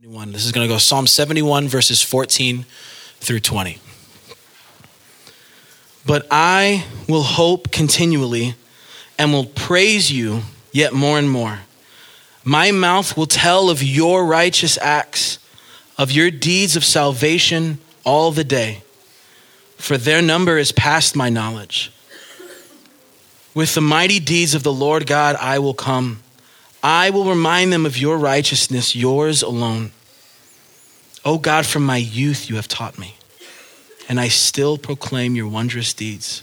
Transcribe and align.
71. 0.00 0.30
This 0.30 0.44
is 0.44 0.52
going 0.52 0.64
to 0.64 0.72
go 0.72 0.78
Psalm 0.78 1.08
71, 1.08 1.66
verses 1.66 2.00
14 2.00 2.64
through 3.18 3.40
20. 3.40 3.78
But 6.06 6.24
I 6.30 6.86
will 7.08 7.24
hope 7.24 7.72
continually 7.72 8.54
and 9.18 9.32
will 9.32 9.46
praise 9.46 10.12
you 10.12 10.42
yet 10.70 10.92
more 10.92 11.18
and 11.18 11.28
more. 11.28 11.62
My 12.44 12.70
mouth 12.70 13.16
will 13.16 13.26
tell 13.26 13.70
of 13.70 13.82
your 13.82 14.24
righteous 14.24 14.78
acts, 14.80 15.40
of 15.98 16.12
your 16.12 16.30
deeds 16.30 16.76
of 16.76 16.84
salvation 16.84 17.78
all 18.04 18.30
the 18.30 18.44
day, 18.44 18.84
for 19.78 19.98
their 19.98 20.22
number 20.22 20.58
is 20.58 20.70
past 20.70 21.16
my 21.16 21.28
knowledge. 21.28 21.90
With 23.52 23.74
the 23.74 23.80
mighty 23.80 24.20
deeds 24.20 24.54
of 24.54 24.62
the 24.62 24.72
Lord 24.72 25.08
God, 25.08 25.34
I 25.40 25.58
will 25.58 25.74
come. 25.74 26.22
I 26.82 27.10
will 27.10 27.24
remind 27.24 27.72
them 27.72 27.86
of 27.86 27.98
your 27.98 28.18
righteousness, 28.18 28.94
yours 28.94 29.42
alone. 29.42 29.92
O 31.24 31.34
oh 31.34 31.38
God, 31.38 31.66
from 31.66 31.84
my 31.84 31.96
youth 31.96 32.48
you 32.48 32.56
have 32.56 32.68
taught 32.68 32.98
me, 32.98 33.16
and 34.08 34.20
I 34.20 34.28
still 34.28 34.78
proclaim 34.78 35.34
your 35.34 35.48
wondrous 35.48 35.92
deeds. 35.92 36.42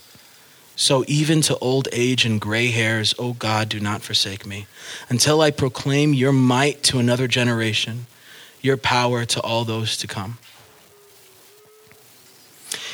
So 0.75 1.05
even 1.08 1.41
to 1.44 1.58
old 1.59 1.88
age 1.94 2.25
and 2.25 2.41
gray 2.41 2.67
hairs, 2.67 3.16
O 3.17 3.30
oh 3.30 3.34
God, 3.34 3.70
do 3.70 3.80
not 3.80 4.02
forsake 4.02 4.45
me, 4.45 4.67
until 5.09 5.39
I 5.39 5.52
proclaim 5.52 6.13
your 6.13 6.34
might 6.34 6.83
to 6.83 6.99
another 6.99 7.27
generation, 7.27 8.08
your 8.61 8.75
power 8.75 9.23
to 9.25 9.41
all 9.41 9.63
those 9.63 9.95
to 9.97 10.08
come. 10.08 10.38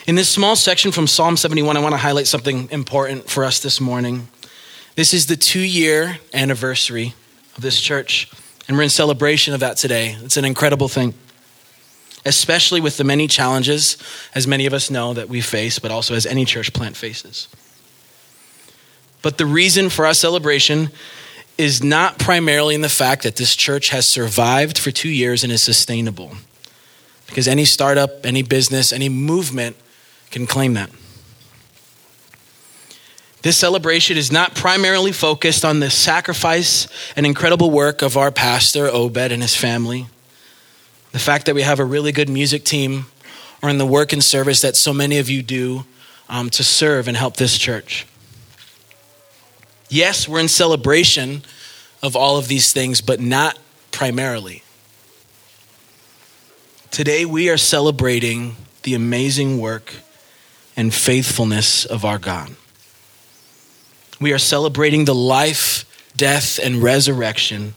In 0.05 0.16
this 0.16 0.30
small 0.30 0.55
section 0.55 0.92
from 0.92 1.08
Psalm 1.08 1.38
71, 1.38 1.76
I 1.76 1.80
want 1.80 1.94
to 1.94 1.98
highlight 1.98 2.28
something 2.28 2.70
important 2.72 3.30
for 3.30 3.44
us 3.44 3.59
this 3.59 3.81
morning. 3.81 4.28
This 4.95 5.14
is 5.14 5.26
the 5.26 5.36
two 5.36 5.59
year 5.59 6.20
anniversary 6.34 7.16
of 7.55 7.62
this 7.62 7.80
church. 7.80 8.32
And 8.68 8.78
we're 8.78 8.84
in 8.84 8.90
celebration 8.90 9.54
of 9.54 9.59
that 9.59 9.78
today. 9.78 10.16
It's 10.22 10.38
an 10.38 10.46
incredible 10.46 10.88
thing, 10.88 11.14
especially 12.26 12.82
with 12.82 12.98
the 12.98 13.04
many 13.04 13.28
challenges, 13.28 13.98
as 14.34 14.48
many 14.48 14.66
of 14.66 14.73
us 14.73 14.89
know, 14.89 15.14
that 15.14 15.30
we 15.30 15.42
face, 15.42 15.80
but 15.80 15.92
also 15.92 16.16
as 16.16 16.25
any 16.25 16.45
church 16.45 16.73
plant 16.73 16.95
faces. 16.95 17.48
But 19.22 19.38
the 19.38 19.45
reason 19.45 19.90
for 19.90 20.06
our 20.06 20.14
celebration 20.14 20.90
is 21.58 21.84
not 21.84 22.17
primarily 22.17 22.75
in 22.75 22.81
the 22.81 22.90
fact 22.90 23.23
that 23.23 23.36
this 23.36 23.56
church 23.56 23.90
has 23.90 24.08
survived 24.08 24.78
for 24.78 24.90
two 24.90 25.09
years 25.09 25.44
and 25.44 25.52
is 25.52 25.62
sustainable. 25.62 26.31
Because 27.28 27.47
any 27.47 27.66
startup, 27.66 28.25
any 28.25 28.42
business, 28.42 28.92
any 28.92 29.09
movement 29.09 29.75
can 30.31 30.47
claim 30.47 30.73
that. 30.73 30.90
This 33.42 33.58
celebration 33.58 34.17
is 34.17 34.31
not 34.31 34.53
primarily 34.53 35.11
focused 35.11 35.66
on 35.66 35.80
the 35.80 35.89
sacrifice 35.89 36.88
and 37.16 37.25
incredible 37.25 37.72
work 37.72 38.03
of 38.03 38.16
our 38.16 38.31
pastor, 38.31 38.88
Obed, 38.88 39.17
and 39.17 39.42
his 39.42 39.56
family. 39.56 40.06
The 41.11 41.20
fact 41.20 41.47
that 41.47 41.56
we 41.56 41.64
have 41.64 41.80
a 41.80 41.86
really 41.86 42.12
good 42.12 42.30
music 42.30 42.64
team, 42.64 43.08
or 43.64 43.69
in 43.69 43.80
the 43.80 43.86
work 43.86 44.14
and 44.14 44.23
service 44.23 44.62
that 44.62 44.75
so 44.75 44.94
many 44.94 45.17
of 45.17 45.30
you 45.30 45.42
do 45.42 45.86
um, 46.30 46.50
to 46.52 46.64
serve 46.64 47.08
and 47.08 47.17
help 47.17 47.38
this 47.38 47.58
church. 47.58 48.06
Yes, 49.89 50.28
we're 50.28 50.39
in 50.39 50.47
celebration 50.47 51.42
of 52.03 52.16
all 52.16 52.38
of 52.38 52.47
these 52.47 52.72
things, 52.72 53.02
but 53.02 53.19
not 53.19 53.58
primarily. 53.92 54.64
Today, 56.92 57.25
we 57.25 57.50
are 57.50 57.58
celebrating 57.58 58.56
the 58.84 58.94
amazing 58.94 59.59
work 59.59 59.94
and 60.78 60.94
faithfulness 60.94 61.86
of 61.86 62.06
our 62.06 62.19
God 62.19 62.56
we 64.22 64.31
are 64.31 64.38
celebrating 64.38 65.05
the 65.05 65.16
life, 65.16 65.83
death, 66.16 66.59
and 66.64 66.83
resurrection 66.83 67.73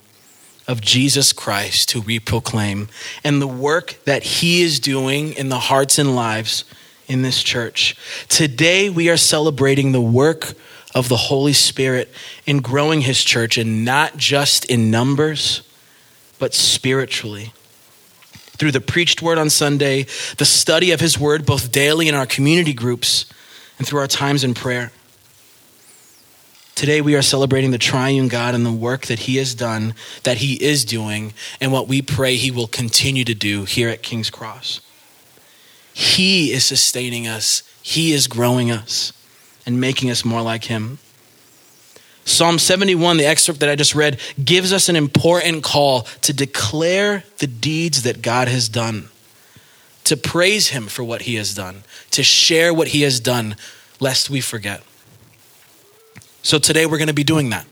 of 0.68 0.80
Jesus 0.80 1.32
Christ, 1.32 1.90
who 1.92 2.02
we 2.02 2.20
proclaim, 2.20 2.88
and 3.24 3.40
the 3.40 3.46
work 3.46 3.98
that 4.04 4.22
he 4.22 4.62
is 4.62 4.78
doing 4.78 5.32
in 5.32 5.48
the 5.48 5.58
hearts 5.58 5.98
and 5.98 6.14
lives 6.14 6.64
in 7.08 7.22
this 7.22 7.42
church. 7.42 7.96
Today, 8.28 8.90
we 8.90 9.08
are 9.08 9.16
celebrating 9.16 9.92
the 9.92 10.00
work 10.00 10.52
of 10.94 11.08
the 11.08 11.16
Holy 11.16 11.52
Spirit 11.52 12.10
in 12.46 12.60
growing 12.60 13.00
his 13.00 13.24
church, 13.24 13.56
and 13.58 13.84
not 13.84 14.16
just 14.16 14.66
in 14.66 14.90
numbers, 14.90 15.62
but 16.38 16.54
spiritually. 16.54 17.52
Through 18.56 18.72
the 18.72 18.80
preached 18.80 19.20
word 19.20 19.38
on 19.38 19.50
Sunday, 19.50 20.06
the 20.36 20.44
study 20.44 20.92
of 20.92 21.00
his 21.00 21.18
word 21.18 21.44
both 21.44 21.72
daily 21.72 22.08
in 22.08 22.14
our 22.14 22.26
community 22.26 22.74
groups, 22.74 23.26
and 23.78 23.86
through 23.86 24.00
our 24.00 24.06
times 24.06 24.44
in 24.44 24.54
prayer. 24.54 24.92
Today, 26.74 27.00
we 27.00 27.14
are 27.14 27.22
celebrating 27.22 27.70
the 27.70 27.78
triune 27.78 28.26
God 28.26 28.54
and 28.54 28.66
the 28.66 28.72
work 28.72 29.06
that 29.06 29.20
He 29.20 29.36
has 29.36 29.54
done, 29.54 29.94
that 30.24 30.38
He 30.38 30.54
is 30.54 30.84
doing, 30.84 31.32
and 31.60 31.70
what 31.70 31.86
we 31.86 32.02
pray 32.02 32.34
He 32.34 32.50
will 32.50 32.66
continue 32.66 33.24
to 33.24 33.34
do 33.34 33.64
here 33.64 33.88
at 33.88 34.02
King's 34.02 34.28
Cross. 34.28 34.80
He 35.92 36.52
is 36.52 36.64
sustaining 36.64 37.28
us, 37.28 37.62
He 37.80 38.12
is 38.12 38.26
growing 38.26 38.72
us 38.72 39.12
and 39.64 39.80
making 39.80 40.10
us 40.10 40.24
more 40.24 40.42
like 40.42 40.64
Him. 40.64 40.98
Psalm 42.24 42.58
71, 42.58 43.18
the 43.18 43.26
excerpt 43.26 43.60
that 43.60 43.68
I 43.68 43.76
just 43.76 43.94
read, 43.94 44.18
gives 44.42 44.72
us 44.72 44.88
an 44.88 44.96
important 44.96 45.62
call 45.62 46.02
to 46.22 46.32
declare 46.32 47.22
the 47.38 47.46
deeds 47.46 48.02
that 48.02 48.22
God 48.22 48.48
has 48.48 48.68
done, 48.68 49.10
to 50.04 50.16
praise 50.16 50.68
Him 50.68 50.88
for 50.88 51.04
what 51.04 51.22
He 51.22 51.36
has 51.36 51.54
done, 51.54 51.84
to 52.10 52.24
share 52.24 52.74
what 52.74 52.88
He 52.88 53.02
has 53.02 53.20
done, 53.20 53.54
lest 54.00 54.28
we 54.28 54.40
forget. 54.40 54.82
So 56.44 56.58
today 56.58 56.84
we're 56.84 56.98
going 56.98 57.08
to 57.08 57.14
be 57.14 57.24
doing 57.24 57.48
that. 57.50 57.66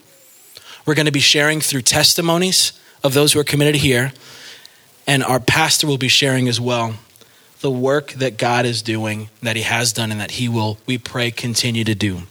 We're 0.86 0.94
going 0.94 1.06
to 1.06 1.12
be 1.12 1.20
sharing 1.20 1.60
through 1.60 1.82
testimonies 1.82 2.72
of 3.04 3.12
those 3.12 3.34
who 3.34 3.38
are 3.38 3.44
committed 3.44 3.76
here, 3.76 4.14
and 5.06 5.22
our 5.22 5.40
pastor 5.40 5.86
will 5.86 5.98
be 5.98 6.08
sharing 6.08 6.48
as 6.48 6.58
well 6.58 6.94
the 7.60 7.70
work 7.70 8.12
that 8.12 8.38
God 8.38 8.64
is 8.64 8.80
doing, 8.80 9.28
that 9.42 9.56
He 9.56 9.62
has 9.62 9.92
done, 9.92 10.10
and 10.10 10.18
that 10.22 10.32
He 10.32 10.48
will, 10.48 10.78
we 10.86 10.96
pray, 10.96 11.30
continue 11.30 11.84
to 11.84 11.94
do. 11.94 12.22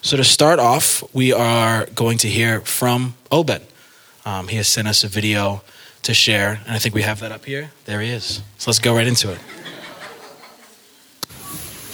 So 0.00 0.16
to 0.16 0.24
start 0.24 0.58
off, 0.58 1.04
we 1.14 1.34
are 1.34 1.84
going 1.94 2.16
to 2.18 2.28
hear 2.28 2.62
from 2.62 3.14
Obed. 3.30 3.60
Um, 4.24 4.48
he 4.48 4.56
has 4.56 4.68
sent 4.68 4.88
us 4.88 5.04
a 5.04 5.08
video 5.08 5.62
to 6.02 6.14
share, 6.14 6.62
and 6.64 6.74
I 6.74 6.78
think 6.78 6.94
we 6.94 7.02
have 7.02 7.20
that 7.20 7.30
up 7.30 7.44
here. 7.44 7.72
There 7.84 8.00
he 8.00 8.08
is. 8.08 8.40
So 8.56 8.70
let's 8.70 8.78
go 8.78 8.96
right 8.96 9.06
into 9.06 9.30
it. 9.30 9.38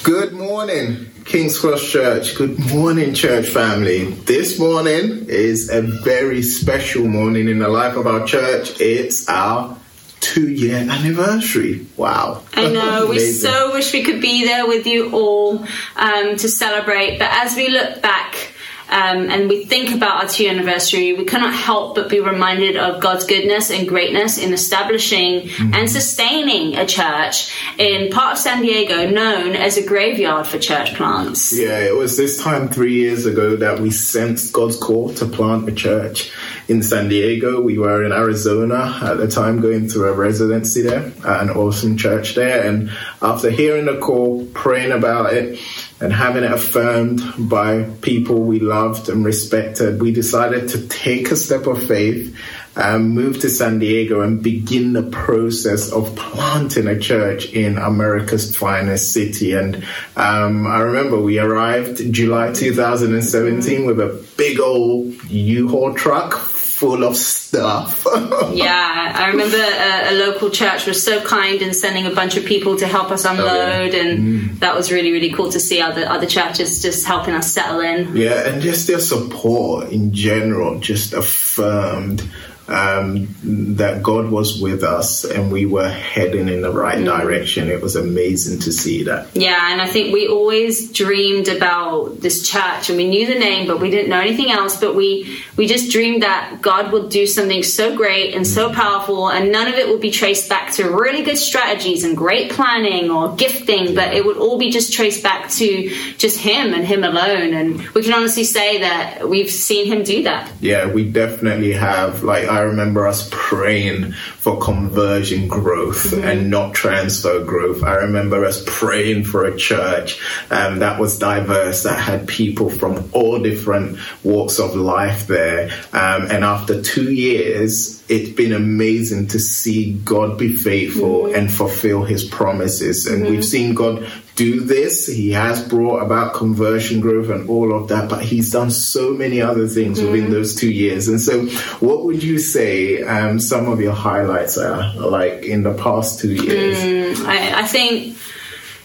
Good 0.07 0.35
morning, 0.35 1.11
King's 1.25 1.59
Cross 1.59 1.83
Church. 1.91 2.37
Good 2.37 2.61
morning, 2.73 3.13
church 3.13 3.49
family. 3.49 4.05
This 4.05 4.57
morning 4.57 5.27
is 5.29 5.69
a 5.69 5.83
very 5.83 6.43
special 6.43 7.09
morning 7.09 7.49
in 7.49 7.59
the 7.59 7.67
life 7.67 7.97
of 7.97 8.07
our 8.07 8.25
church. 8.25 8.81
It's 8.81 9.29
our 9.29 9.77
two 10.21 10.49
year 10.49 10.77
anniversary. 10.77 11.89
Wow. 11.97 12.45
I 12.55 12.69
know. 12.71 13.07
we 13.11 13.19
so 13.19 13.73
wish 13.73 13.93
we 13.93 14.05
could 14.05 14.21
be 14.21 14.45
there 14.45 14.69
with 14.69 14.87
you 14.87 15.11
all 15.11 15.67
um, 15.97 16.37
to 16.37 16.49
celebrate. 16.49 17.19
But 17.19 17.31
as 17.33 17.57
we 17.57 17.69
look 17.69 18.01
back, 18.01 18.53
um, 18.89 19.31
and 19.31 19.49
we 19.49 19.65
think 19.65 19.95
about 19.95 20.23
our 20.23 20.29
two 20.29 20.47
anniversary, 20.47 21.13
we 21.13 21.25
cannot 21.25 21.55
help 21.55 21.97
but 21.97 22.09
be 22.09 22.21
reminded 22.21 22.77
of 22.77 23.03
God's 23.03 23.25
goodness 23.25 23.71
and 23.71 23.89
greatness 23.89 24.39
in 24.39 24.53
establishing 24.53 25.43
mm-hmm. 25.43 25.75
and 25.75 25.91
sustaining 25.91 26.77
a 26.77 26.87
church 26.87 27.55
in 27.79 28.11
part 28.13 28.35
of 28.35 28.39
San 28.39 28.63
Diego 28.63 29.09
known 29.11 29.57
as 29.57 29.77
a 29.77 29.87
graveyard 29.87 30.47
for 30.47 30.59
church 30.59 30.95
plants. 30.95 31.53
Yeah, 31.53 31.81
it 31.81 31.95
was 31.95 32.17
this 32.17 32.41
time 32.41 32.69
three 32.69 32.95
years 32.95 33.27
ago 33.27 33.57
that 33.57 33.81
we 33.81 33.91
sensed 33.91 34.53
God's 34.53 34.77
call 34.77 35.13
to 35.15 35.27
plant 35.27 35.69
a 35.69 35.73
church 35.73 36.33
in 36.69 36.83
San 36.83 37.09
Diego. 37.09 37.61
We 37.61 37.79
were 37.79 38.05
in 38.05 38.13
Arizona 38.13 38.99
at 39.03 39.17
the 39.19 39.29
time 39.29 39.61
going 39.61 39.89
through 39.89 40.09
a 40.09 40.15
residency 40.15 40.83
there 40.83 41.13
an 41.25 41.51
awesome 41.51 41.97
church 41.97 42.35
there. 42.35 42.67
And 42.67 42.91
after 43.23 43.51
hearing 43.51 43.87
the 43.87 43.99
call, 43.99 44.47
praying 44.55 44.93
about 44.93 45.33
it, 45.33 45.59
and 46.01 46.13
having 46.13 46.45
it 46.45 46.53
affirmed 46.53 47.23
by 47.39 47.85
people 48.03 48.43
we 48.43 48.61
loved 48.61 49.09
and 49.09 49.25
respected, 49.25 50.01
we 50.01 50.13
decided 50.13 50.69
to 50.71 50.87
take 50.89 51.31
a 51.31 51.37
step 51.37 51.67
of 51.67 51.83
faith 51.87 52.37
and 52.77 53.11
move 53.11 53.41
to 53.41 53.49
San 53.49 53.79
Diego 53.79 54.21
and 54.21 54.43
begin 54.43 54.93
the 54.93 55.03
process 55.03 55.91
of 55.91 56.15
planting 56.15 56.87
a 56.87 56.99
church 56.99 57.47
in 57.53 57.79
America's 57.79 58.55
finest 58.55 59.15
city. 59.15 59.55
And 59.55 59.77
um, 60.17 60.67
I 60.67 60.81
remember 60.81 61.19
we 61.19 61.39
arrived 61.39 62.13
July 62.13 62.53
2017 62.53 63.87
with 63.87 63.99
a 63.99 64.23
big 64.37 64.61
old 64.61 65.15
U-Haul 65.31 65.95
truck 65.95 66.46
full 66.77 67.05
of 67.05 67.17
stuff. 67.17 68.07
yeah, 68.53 69.13
I 69.17 69.29
remember 69.29 69.57
a, 69.57 70.13
a, 70.13 70.15
local 70.27 70.51
church 70.51 70.87
was 70.87 71.03
so 71.03 71.25
kind 71.25 71.63
in 71.63 71.73
sending 71.73 72.05
a 72.05 72.11
bunch 72.11 72.37
of 72.37 72.45
people 72.45 72.77
to 72.77 72.87
help 72.87 73.11
us 73.11 73.25
unload, 73.25 73.47
oh, 73.47 73.97
yeah. 73.97 74.03
and 74.03 74.19
mm. 74.19 74.59
that 74.59 74.75
was 74.75 74.93
really, 74.93 75.11
really 75.11 75.33
cool 75.33 75.51
to 75.51 75.59
see 75.59 75.81
other 75.81 76.07
other 76.07 76.27
churches 76.27 76.83
just 76.83 77.07
helping 77.07 77.33
us 77.33 77.51
settle 77.51 77.81
in. 77.81 78.15
Yeah, 78.15 78.47
and 78.47 78.61
just 78.61 78.87
their 78.89 79.01
support 79.01 79.91
in 79.91 80.13
general 80.13 80.79
just 80.79 81.15
affirmed 81.15 82.23
um, 82.69 83.29
that 83.77 84.03
God 84.03 84.31
was 84.31 84.61
with 84.61 84.83
us 84.83 85.25
and 85.25 85.53
we 85.53 85.67
were 85.67 85.89
heading 85.89 86.49
in 86.49 86.63
the 86.63 86.71
right 86.71 86.99
Mm. 86.99 87.05
direction. 87.21 87.69
It 87.71 87.81
was 87.83 87.97
amazing 87.97 88.61
to 88.61 88.73
see 88.73 89.05
that. 89.05 89.29
Yeah, 89.35 89.73
and 89.73 89.81
I 89.81 89.87
think 89.87 90.13
we 90.13 90.27
always 90.29 90.91
dreamed 90.93 91.49
about 91.49 92.21
this 92.21 92.49
church, 92.49 92.89
and 92.89 92.97
we 92.97 93.07
knew 93.09 93.27
the 93.27 93.39
name, 93.39 93.67
but 93.67 93.81
we 93.81 93.91
didn't 93.91 94.09
know 94.11 94.21
anything 94.21 94.51
else. 94.51 94.77
But 94.79 94.95
we 94.95 95.39
we 95.57 95.67
just 95.67 95.91
dreamed 95.93 96.23
that 96.23 96.61
God 96.63 96.93
would 96.93 97.09
do 97.11 97.27
something 97.27 97.63
so 97.63 97.95
great 97.97 98.35
and 98.35 98.47
so 98.47 98.73
powerful, 98.73 99.29
and 99.29 99.53
none 99.53 99.69
of 99.69 99.75
it 99.75 99.89
would 99.89 100.01
be 100.01 100.11
traced 100.11 100.49
back 100.49 100.73
to 100.75 100.89
really 100.91 101.23
good 101.23 101.39
strategies 101.39 102.05
and 102.05 102.17
great 102.17 102.51
planning 102.51 103.11
or 103.11 103.35
gifting, 103.37 103.95
but 103.95 104.13
it 104.15 104.25
would 104.25 104.37
all 104.37 104.59
be 104.59 104.71
just 104.71 104.93
traced 104.93 105.23
back 105.23 105.51
to 105.53 105.89
just 106.19 106.39
Him 106.39 106.75
and 106.75 106.85
Him 106.85 107.05
alone. 107.05 107.53
And 107.55 107.81
we 107.95 108.03
can 108.03 108.13
honestly 108.13 108.45
say 108.45 108.81
that 108.81 109.29
we've 109.29 109.51
seen 109.51 109.87
Him 109.87 110.03
do 110.03 110.23
that. 110.25 110.51
Yeah, 110.61 110.87
we 110.93 111.05
definitely 111.05 111.73
have. 111.73 112.23
Like, 112.23 112.49
I 112.57 112.61
remember 112.61 113.07
us 113.07 113.29
praying 113.31 114.13
for 114.13 114.59
conversion 114.59 115.47
growth 115.47 116.15
and 116.15 116.51
not 116.51 116.75
transfer 116.75 117.45
growth. 117.45 117.83
I 117.83 117.97
remember 117.97 118.47
us 118.47 118.65
praying 118.67 119.25
for 119.25 119.45
a 119.45 119.55
church 119.59 120.19
um, 120.51 120.79
that 120.79 120.99
was 120.99 121.19
diverse, 121.19 121.83
that 121.83 121.99
had 121.99 122.27
people 122.27 122.71
from 122.71 123.11
all 123.13 123.39
different 123.41 123.99
walks 124.25 124.59
of 124.59 124.75
life 124.75 125.27
there. 125.27 125.67
Um, 125.93 126.31
and 126.31 126.45
after 126.45 126.81
two 126.81 127.13
years, 127.13 128.03
it's 128.09 128.31
been 128.31 128.55
amazing 128.55 129.27
to 129.29 129.39
see 129.39 129.93
God 129.93 130.39
be 130.39 130.57
faithful 130.57 131.35
and 131.35 131.53
fulfill 131.53 132.05
his 132.05 132.25
promises. 132.25 133.07
And 133.07 133.27
we've 133.27 133.45
seen 133.45 133.75
God 133.75 134.11
do 134.37 134.61
this. 134.61 135.07
He 135.07 135.33
has 135.33 135.67
brought 135.67 136.03
about 136.03 136.35
conversion 136.35 137.01
growth 137.01 137.31
and 137.31 137.49
all 137.49 137.75
of 137.75 137.89
that, 137.89 138.09
but 138.09 138.23
he's 138.23 138.53
done 138.53 138.71
so 138.71 139.13
many 139.13 139.41
other 139.41 139.67
things 139.67 140.01
within 140.01 140.31
those 140.31 140.55
two 140.55 140.71
years. 140.71 141.09
And 141.09 141.21
so, 141.21 141.47
what 141.85 142.05
would 142.05 142.23
you 142.23 142.39
say 142.39 143.03
um, 143.03 143.41
some 143.41 143.69
of 143.69 143.81
your 143.81 143.95
highlights 143.95 144.59
are, 144.59 144.95
like 144.95 145.45
in 145.45 145.63
the 145.63 145.75
past 145.75 146.21
two 146.21 146.35
years? 146.35 147.21
I, 147.23 147.61
I 147.61 147.67
think 147.67 148.17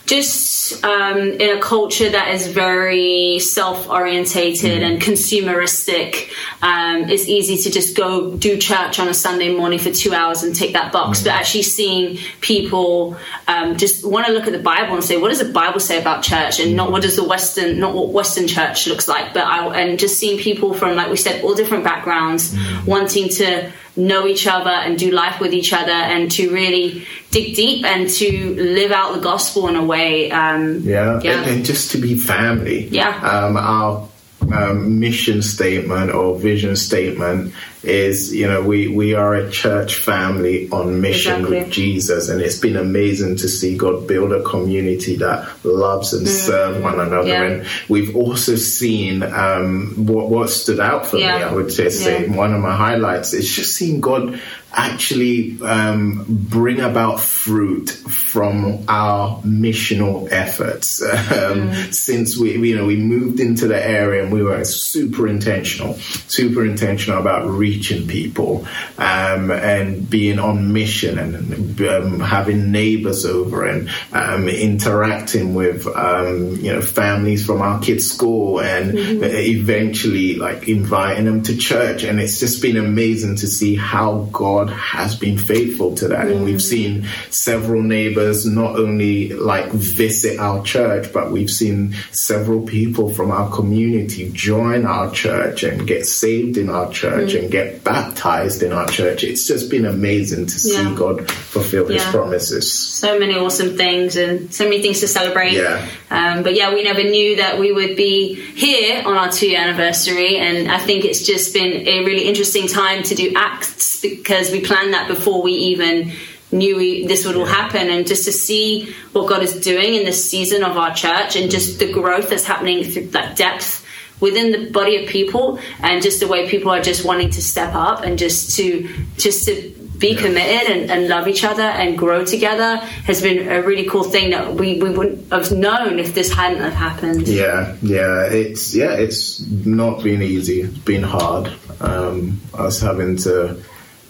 just 0.06 0.61
um, 0.84 1.18
in 1.18 1.58
a 1.58 1.62
culture 1.62 2.10
that 2.10 2.30
is 2.30 2.48
very 2.48 3.40
self 3.40 3.90
orientated 3.90 4.84
and 4.84 5.02
consumeristic, 5.02 6.30
um, 6.62 7.10
it's 7.10 7.28
easy 7.28 7.58
to 7.64 7.70
just 7.72 7.96
go 7.96 8.36
do 8.36 8.58
church 8.58 9.00
on 9.00 9.08
a 9.08 9.14
Sunday 9.14 9.56
morning 9.56 9.80
for 9.80 9.92
two 9.92 10.14
hours 10.14 10.44
and 10.44 10.56
take 10.56 10.74
that 10.74 10.92
box. 10.92 11.24
But 11.24 11.34
actually 11.34 11.64
seeing 11.64 12.18
people 12.42 13.18
um, 13.48 13.78
just 13.78 14.06
want 14.06 14.28
to 14.28 14.34
look 14.34 14.48
at 14.48 14.54
the 14.54 14.60
Bible 14.60 14.96
and 14.96 15.04
say, 15.04 15.18
what 15.18 15.30
does 15.30 15.40
the 15.40 15.52
Bible 15.52 15.80
say 15.80 16.00
about 16.00 16.24
church? 16.24 16.60
And 16.60 16.76
not 16.76 16.92
what 16.92 17.02
does 17.02 17.16
the 17.16 17.24
Western, 17.24 17.80
not 17.80 17.94
what 17.94 18.10
Western 18.10 18.48
church 18.48 18.88
looks 18.88 19.08
like, 19.08 19.34
but 19.34 19.44
I, 19.44 19.82
and 19.82 20.00
just 20.00 20.20
seeing 20.20 20.40
people 20.40 20.74
from, 20.74 20.96
like 20.96 21.10
we 21.10 21.18
said, 21.18 21.44
all 21.44 21.56
different 21.56 21.84
backgrounds 21.84 22.56
wanting 22.86 23.30
to 23.30 23.72
know 23.96 24.26
each 24.26 24.48
other 24.48 24.70
and 24.70 24.98
do 24.98 25.12
life 25.12 25.40
with 25.40 25.54
each 25.54 25.74
other 25.74 25.92
and 25.92 26.32
to 26.32 26.50
really 26.52 27.06
dig 27.32 27.56
deep 27.56 27.86
and 27.86 28.10
to 28.10 28.56
live 28.56 28.92
out 28.92 29.14
the 29.14 29.22
gospel 29.22 29.68
in 29.68 29.76
a 29.76 29.84
way. 29.84 30.32
Um, 30.32 30.61
Yeah, 30.70 31.20
Yeah. 31.24 31.44
And, 31.44 31.66
just 31.66 31.92
to 31.92 31.98
be 31.98 32.16
family. 32.18 32.88
Yeah. 32.88 33.10
Um, 33.22 33.58
our 33.58 34.08
um, 34.52 35.00
mission 35.00 35.42
statement 35.42 36.12
or 36.12 36.38
vision 36.38 36.76
statement 36.76 37.54
is, 37.84 38.34
you 38.34 38.48
know, 38.48 38.62
we, 38.62 38.88
we 38.88 39.14
are 39.14 39.34
a 39.36 39.50
church 39.52 39.96
family 39.96 40.68
on 40.72 41.00
mission 41.02 41.34
Exactly. 41.42 41.60
with 41.60 41.70
Jesus, 41.72 42.30
and 42.30 42.42
it's 42.42 42.58
been 42.58 42.76
amazing 42.76 43.38
to 43.38 43.48
see 43.48 43.78
God 43.78 44.08
build 44.08 44.32
a 44.32 44.44
community 44.44 45.16
that 45.18 45.48
loves 45.64 46.14
and 46.14 46.28
serve 46.28 46.82
one 46.84 47.00
another. 47.00 47.24
Mm. 47.24 47.28
Yeah. 47.28 47.44
And 47.44 47.68
we've 47.90 48.16
also 48.16 48.56
seen 48.56 49.24
um, 49.24 49.94
what 50.06 50.30
what 50.30 50.50
stood 50.50 50.80
out 50.80 51.06
for 51.08 51.18
me. 51.18 51.26
I 51.26 51.52
would 51.54 51.70
just 51.70 52.04
say 52.04 52.26
Yeah. 52.28 52.36
one 52.36 52.54
of 52.54 52.62
my 52.62 52.76
highlights 52.76 53.34
is 53.34 53.50
just 53.50 53.76
seeing 53.76 54.02
God 54.02 54.40
actually 54.74 55.62
um, 55.62 56.26
bring 56.28 56.80
about 56.80 57.20
fruit 57.20 57.90
from 57.90 58.84
our 58.88 59.42
missional 59.42 60.32
efforts. 60.32 61.02
Um, 61.32 61.72
Since 61.92 62.38
we, 62.38 62.58
you 62.70 62.76
know, 62.76 62.86
we 62.86 62.98
moved 62.98 63.40
into 63.40 63.68
the 63.68 63.82
area 63.84 64.24
and 64.24 64.34
we 64.34 64.44
were 64.44 64.64
super 64.66 65.28
intentional, 65.28 65.94
super 65.96 66.66
intentional 66.66 67.20
about 67.20 67.48
reaching 67.48 68.08
people 68.08 68.66
um, 68.98 69.50
and 69.52 70.10
being 70.10 70.40
on 70.40 70.74
mission 70.74 71.18
and 71.18 71.82
um, 71.82 72.20
having 72.20 72.72
neighbors 72.72 73.26
over 73.26 73.66
and 73.66 73.90
um, 74.14 74.50
interacting 74.50 75.54
with, 75.54 75.88
um, 75.88 76.56
you 76.58 76.74
know, 76.74 76.82
families 76.82 77.46
from 77.46 77.62
our 77.62 77.80
kids' 77.82 78.12
school 78.12 78.60
and 78.60 78.92
eventually 78.96 80.36
like 80.36 80.68
inviting 80.68 81.26
them 81.26 81.44
to 81.44 81.58
church. 81.58 82.04
And 82.04 82.20
it's 82.20 82.40
just 82.40 82.62
been 82.62 82.78
amazing 82.78 83.38
to 83.38 83.48
see 83.48 83.76
how 83.76 84.28
God 84.32 84.61
has 84.70 85.16
been 85.16 85.38
faithful 85.38 85.96
to 85.96 86.08
that. 86.10 86.28
And 86.28 86.44
we've 86.46 86.62
seen 86.62 87.08
several 87.30 87.82
neighbors 87.82 88.46
not 88.46 88.76
only 88.78 89.30
like 89.30 89.70
visit 89.72 90.40
our 90.40 90.64
church, 90.64 91.12
but 91.14 91.32
we've 91.32 91.50
seen 91.50 91.94
several 92.12 92.62
people 92.62 93.14
from 93.14 93.32
our 93.32 93.50
community 93.54 94.30
join 94.34 94.86
our 94.86 95.12
church 95.12 95.64
and 95.64 95.88
get 95.88 96.06
saved 96.06 96.58
in 96.58 96.70
our 96.70 96.92
church 96.92 97.34
and 97.34 97.52
get 97.52 97.84
baptized 97.84 98.64
in 98.64 98.72
our 98.72 98.88
church. 98.88 99.24
It's 99.24 99.48
just 99.48 99.70
been 99.70 99.86
amazing 99.86 100.46
to 100.48 100.60
see 100.60 100.74
Yeah. 100.74 100.94
God 100.96 101.30
fulfill 101.30 101.88
his 101.88 102.04
promises. 102.06 102.72
so 102.72 103.18
many 103.20 103.36
awesome 103.36 103.76
things 103.78 104.16
and 104.16 104.54
so 104.54 104.64
many 104.66 104.82
things 104.82 105.00
to 105.00 105.08
celebrate. 105.08 105.54
Yeah. 105.54 105.86
Um, 106.10 106.44
but 106.44 106.54
yeah, 106.56 106.74
we 106.74 106.84
never 106.84 107.04
knew 107.04 107.38
that 107.38 107.60
we 107.60 107.72
would 107.72 107.96
be 107.96 108.36
here 108.36 109.02
on 109.06 109.16
our 109.18 109.32
two 109.32 109.50
year 109.50 109.60
anniversary, 109.60 110.38
and 110.38 110.72
I 110.72 110.78
think 110.78 111.06
it's 111.06 111.26
just 111.26 111.54
been 111.54 111.88
a 111.88 112.04
really 112.06 112.28
interesting 112.28 112.68
time 112.68 113.04
to 113.04 113.16
do 113.16 113.34
acts 113.36 113.91
because 114.02 114.52
we 114.52 114.62
planned 114.62 114.94
that 114.94 115.08
before 115.08 115.42
we 115.42 115.54
even 115.54 116.12
knew 116.52 116.76
we, 116.76 117.08
this 117.08 117.26
would 117.26 117.36
all 117.36 117.46
happen, 117.46 117.90
and 117.90 118.06
just 118.06 118.26
to 118.26 118.32
see 118.32 118.94
what 119.14 119.28
God 119.30 119.42
is 119.44 119.60
doing 119.62 119.96
in 119.96 120.04
this 120.04 120.30
season 120.30 120.64
of 120.64 120.78
our 120.78 120.94
church 120.94 121.36
and 121.36 121.50
just 121.50 121.80
the 121.80 121.92
growth 121.92 122.30
that's 122.30 122.44
happening 122.44 122.84
through 122.84 123.08
that 123.08 123.38
depth 123.38 123.86
within 124.20 124.52
the 124.52 124.70
body 124.70 125.04
of 125.04 125.10
people 125.10 125.60
and 125.82 126.02
just 126.02 126.20
the 126.20 126.28
way 126.28 126.48
people 126.48 126.72
are 126.72 126.82
just 126.82 127.04
wanting 127.04 127.30
to 127.32 127.42
step 127.42 127.74
up 127.74 128.04
and 128.04 128.20
just 128.20 128.56
to 128.56 128.88
just 129.18 129.48
to 129.48 129.72
be 129.98 130.16
committed 130.16 130.76
and, 130.76 130.90
and 130.90 131.08
love 131.08 131.28
each 131.28 131.44
other 131.44 131.62
and 131.62 131.98
grow 131.98 132.26
together 132.26 132.78
has 133.06 133.22
been 133.22 133.48
a 133.48 133.62
really 133.62 133.86
cool 133.86 134.04
thing 134.04 134.32
that 134.32 134.56
we, 134.56 134.82
we 134.82 134.90
wouldn't 134.90 135.32
have 135.32 135.52
known 135.52 136.00
if 136.00 136.16
this 136.16 136.34
hadn't 136.34 136.60
have 136.60 136.74
happened. 136.74 137.28
Yeah, 137.28 137.76
yeah, 137.84 138.26
it's 138.26 138.74
yeah, 138.76 138.94
it's 138.94 139.40
not 139.48 140.04
been 140.04 140.24
easy. 140.24 140.62
It's 140.62 140.78
been 140.80 141.04
hard. 141.04 141.54
Um, 141.80 142.42
us 142.54 142.82
having 142.82 143.16
to 143.18 143.64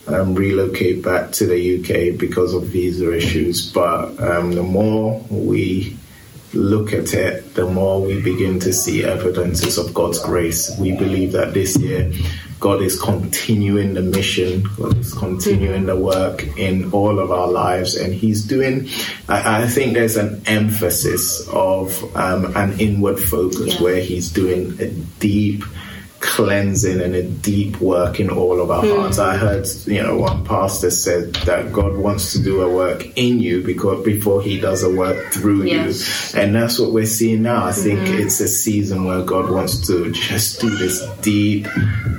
um, 0.07 0.35
relocate 0.35 1.03
back 1.03 1.31
to 1.33 1.45
the 1.45 1.79
UK 1.79 2.17
because 2.19 2.53
of 2.53 2.63
visa 2.65 3.15
issues, 3.15 3.71
but 3.71 4.19
um, 4.21 4.51
the 4.53 4.63
more 4.63 5.23
we 5.29 5.95
look 6.53 6.91
at 6.91 7.13
it, 7.13 7.53
the 7.53 7.65
more 7.65 8.01
we 8.01 8.21
begin 8.21 8.59
to 8.59 8.73
see 8.73 9.03
evidences 9.05 9.77
of 9.77 9.93
God's 9.93 10.19
grace. 10.19 10.77
We 10.79 10.91
believe 10.91 11.31
that 11.31 11.53
this 11.53 11.77
year 11.77 12.11
God 12.59 12.81
is 12.81 12.99
continuing 13.01 13.93
the 13.93 14.01
mission, 14.01 14.63
God 14.77 14.97
is 14.97 15.13
continuing 15.13 15.85
the 15.85 15.95
work 15.95 16.45
in 16.57 16.91
all 16.91 17.19
of 17.19 17.31
our 17.31 17.47
lives, 17.47 17.95
and 17.95 18.13
He's 18.13 18.43
doing, 18.45 18.87
I, 19.29 19.63
I 19.63 19.67
think 19.67 19.93
there's 19.93 20.17
an 20.17 20.41
emphasis 20.45 21.47
of 21.49 22.15
um, 22.15 22.55
an 22.55 22.79
inward 22.79 23.17
focus 23.19 23.75
Yeah. 23.75 23.81
where 23.81 24.01
He's 24.01 24.29
doing 24.31 24.77
a 24.81 24.89
deep 25.19 25.63
cleansing 26.21 27.01
and 27.01 27.15
a 27.15 27.23
deep 27.23 27.81
work 27.81 28.19
in 28.19 28.29
all 28.29 28.61
of 28.61 28.69
our 28.71 28.85
hearts. 28.85 29.17
I 29.19 29.35
heard, 29.37 29.67
you 29.85 30.01
know, 30.01 30.17
one 30.19 30.45
pastor 30.45 30.91
said 30.91 31.33
that 31.45 31.73
God 31.73 31.97
wants 31.97 32.31
to 32.33 32.39
do 32.41 32.61
a 32.61 32.69
work 32.73 33.05
in 33.17 33.39
you 33.39 33.63
because 33.63 34.05
before 34.05 34.41
he 34.41 34.59
does 34.59 34.83
a 34.83 34.89
work 34.89 35.31
through 35.33 35.63
Yes. 35.63 36.33
you. 36.33 36.39
And 36.41 36.55
that's 36.55 36.77
what 36.79 36.91
we're 36.93 37.05
seeing 37.07 37.41
now. 37.41 37.65
I 37.65 37.71
think 37.71 37.99
it's 38.07 38.39
a 38.39 38.47
season 38.47 39.05
where 39.05 39.21
God 39.23 39.49
wants 39.49 39.85
to 39.87 40.11
just 40.11 40.61
do 40.61 40.69
this 40.77 41.01
deep, 41.21 41.67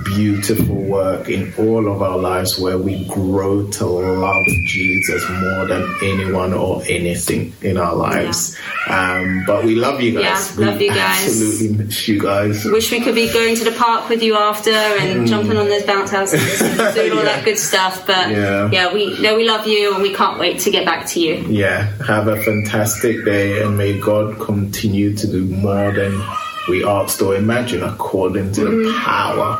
beautiful 0.05 0.75
work 0.75 1.29
in 1.29 1.53
all 1.59 1.91
of 1.91 2.03
our 2.03 2.19
lives 2.19 2.59
where 2.59 2.79
we 2.79 3.05
grow 3.07 3.67
to 3.69 3.87
love 3.87 4.47
Jesus 4.67 5.23
more 5.29 5.67
than 5.67 5.83
anyone 6.03 6.53
or 6.53 6.83
anything 6.89 7.53
in 7.63 7.77
our 7.77 7.95
lives. 7.95 8.57
Um, 8.89 9.45
but 9.47 9.65
we 9.65 9.77
love 9.77 10.01
you 10.01 10.21
guys. 10.21 10.59
Yeah, 10.59 10.67
love 10.67 10.79
we 10.79 10.87
you 10.87 10.91
guys. 10.95 11.27
Absolutely 11.27 11.85
miss 11.85 12.09
you 12.09 12.21
guys. 12.21 12.65
Wish 12.65 12.91
we 12.91 13.01
could 13.01 13.15
be 13.15 13.33
going 13.33 13.55
to 13.57 13.65
the 13.65 13.73
park 13.73 13.92
with 14.09 14.23
you 14.23 14.37
after 14.37 14.71
and 14.71 15.23
mm. 15.23 15.27
jumping 15.27 15.57
on 15.57 15.69
those 15.69 15.85
bounce 15.85 16.11
houses 16.11 16.61
and 16.61 16.95
doing 16.95 17.13
all 17.13 17.23
that 17.23 17.45
good 17.45 17.59
stuff. 17.59 18.07
But 18.07 18.31
Yeah. 18.31 18.71
yeah, 18.71 18.93
we 18.93 19.19
no, 19.21 19.37
we 19.37 19.47
love 19.47 19.67
you 19.67 19.95
and 19.95 20.03
we 20.03 20.15
can't 20.15 20.39
wait 20.39 20.61
to 20.61 20.71
get 20.71 20.85
back 20.85 21.07
to 21.09 21.21
you. 21.21 21.45
Yeah, 21.49 21.85
have 22.07 22.29
a 22.29 22.41
fantastic 22.43 23.25
day 23.25 23.63
and 23.63 23.77
may 23.77 23.99
God 23.99 24.39
continue 24.41 25.15
to 25.17 25.27
do 25.27 25.45
more 25.45 25.93
than 25.93 26.13
we 26.69 26.85
asked 26.85 27.21
or 27.23 27.35
imagine 27.35 27.83
according 27.83 28.53
to 28.53 28.61
the 28.65 28.71
mm-hmm. 28.71 29.05
power 29.05 29.59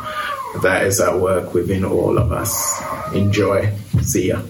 that 0.61 0.85
is 0.85 1.01
at 1.01 1.19
work 1.19 1.53
within 1.53 1.83
all 1.83 2.17
of 2.17 2.31
us. 2.31 2.81
Enjoy. 3.13 3.69
See 4.01 4.29
ya. 4.29 4.41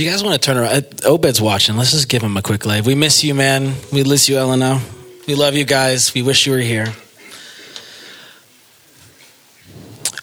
You 0.00 0.08
guys 0.08 0.24
want 0.24 0.32
to 0.32 0.40
turn 0.40 0.56
around? 0.56 1.04
uh, 1.04 1.10
Obed's 1.10 1.42
watching. 1.42 1.76
Let's 1.76 1.90
just 1.90 2.08
give 2.08 2.22
him 2.22 2.34
a 2.38 2.40
quick 2.40 2.64
live. 2.64 2.86
We 2.86 2.94
miss 2.94 3.22
you, 3.22 3.34
man. 3.34 3.74
We 3.92 4.02
miss 4.02 4.30
you, 4.30 4.38
Elena. 4.38 4.80
We 5.28 5.34
love 5.34 5.54
you 5.54 5.66
guys. 5.66 6.14
We 6.14 6.22
wish 6.22 6.46
you 6.46 6.54
were 6.54 6.58
here. 6.58 6.86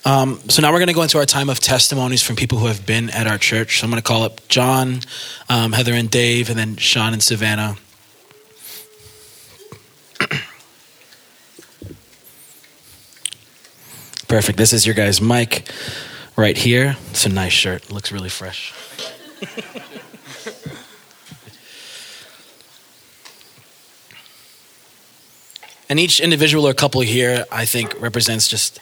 Um, 0.03 0.39
so 0.50 0.63
now 0.63 0.72
we're 0.72 0.79
going 0.79 0.88
to 0.88 0.96
go 0.96 1.03
into 1.03 1.19
our 1.19 1.27
time 1.27 1.48
of 1.48 1.60
testimonies 1.60 2.24
from 2.24 2.36
people 2.36 2.57
who 2.57 2.65
have 2.65 2.88
been 2.88 3.12
at 3.12 3.27
our 3.27 3.38
church. 3.38 3.79
So 3.79 3.86
I'm 3.86 3.91
going 3.91 4.01
to 4.01 4.07
call 4.07 4.24
up 4.24 4.48
John, 4.48 5.01
um, 5.48 5.74
Heather, 5.74 5.93
and 5.93 6.10
Dave, 6.10 6.50
and 6.50 6.57
then 6.57 6.77
Sean 6.77 7.13
and 7.13 7.22
Savannah. 7.22 7.77
Perfect. 14.27 14.57
This 14.57 14.74
is 14.74 14.88
your 14.88 14.96
guy's 14.96 15.22
mic 15.22 15.69
right 16.36 16.57
here. 16.57 16.98
It's 17.12 17.27
a 17.27 17.29
nice 17.29 17.53
shirt. 17.53 17.91
Looks 17.91 18.12
really 18.12 18.29
fresh. 18.29 18.74
and 25.89 26.00
each 26.00 26.20
individual 26.20 26.67
or 26.67 26.74
couple 26.74 27.01
here, 27.01 27.46
I 27.51 27.65
think, 27.65 28.00
represents 28.01 28.48
just 28.48 28.79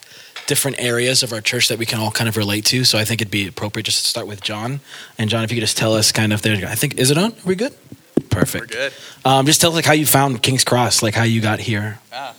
different 0.47 0.79
areas 0.79 1.23
of 1.23 1.33
our 1.33 1.41
church 1.41 1.69
that 1.69 1.79
we 1.79 1.85
can 1.85 1.99
all 1.99 2.11
kind 2.11 2.27
of 2.27 2.37
relate 2.37 2.65
to. 2.65 2.83
So 2.83 2.97
I 2.97 3.05
think 3.05 3.21
it'd 3.21 3.31
be 3.31 3.47
appropriate 3.47 3.85
just 3.85 4.03
to 4.03 4.09
start 4.09 4.27
with 4.27 4.41
John. 4.41 4.81
And 5.17 5.29
John, 5.29 5.43
if 5.43 5.51
you 5.51 5.57
could 5.57 5.61
just 5.61 5.77
tell 5.77 5.93
us 5.93 6.11
kind 6.11 6.33
of 6.33 6.41
there. 6.41 6.55
I 6.67 6.75
think 6.75 6.99
is 6.99 7.11
it 7.11 7.17
on? 7.17 7.31
Are 7.31 7.45
we 7.45 7.55
good? 7.55 7.73
Perfect. 8.29 8.71
We're 8.71 8.89
good. 8.89 8.93
Um, 9.23 9.45
just 9.45 9.61
tell 9.61 9.71
us 9.71 9.75
like 9.75 9.85
how 9.85 9.93
you 9.93 10.05
found 10.05 10.43
King's 10.43 10.63
Cross, 10.63 11.03
like 11.03 11.15
how 11.15 11.23
you 11.23 11.41
got 11.41 11.59
here. 11.59 11.99
Ah. 12.13 12.35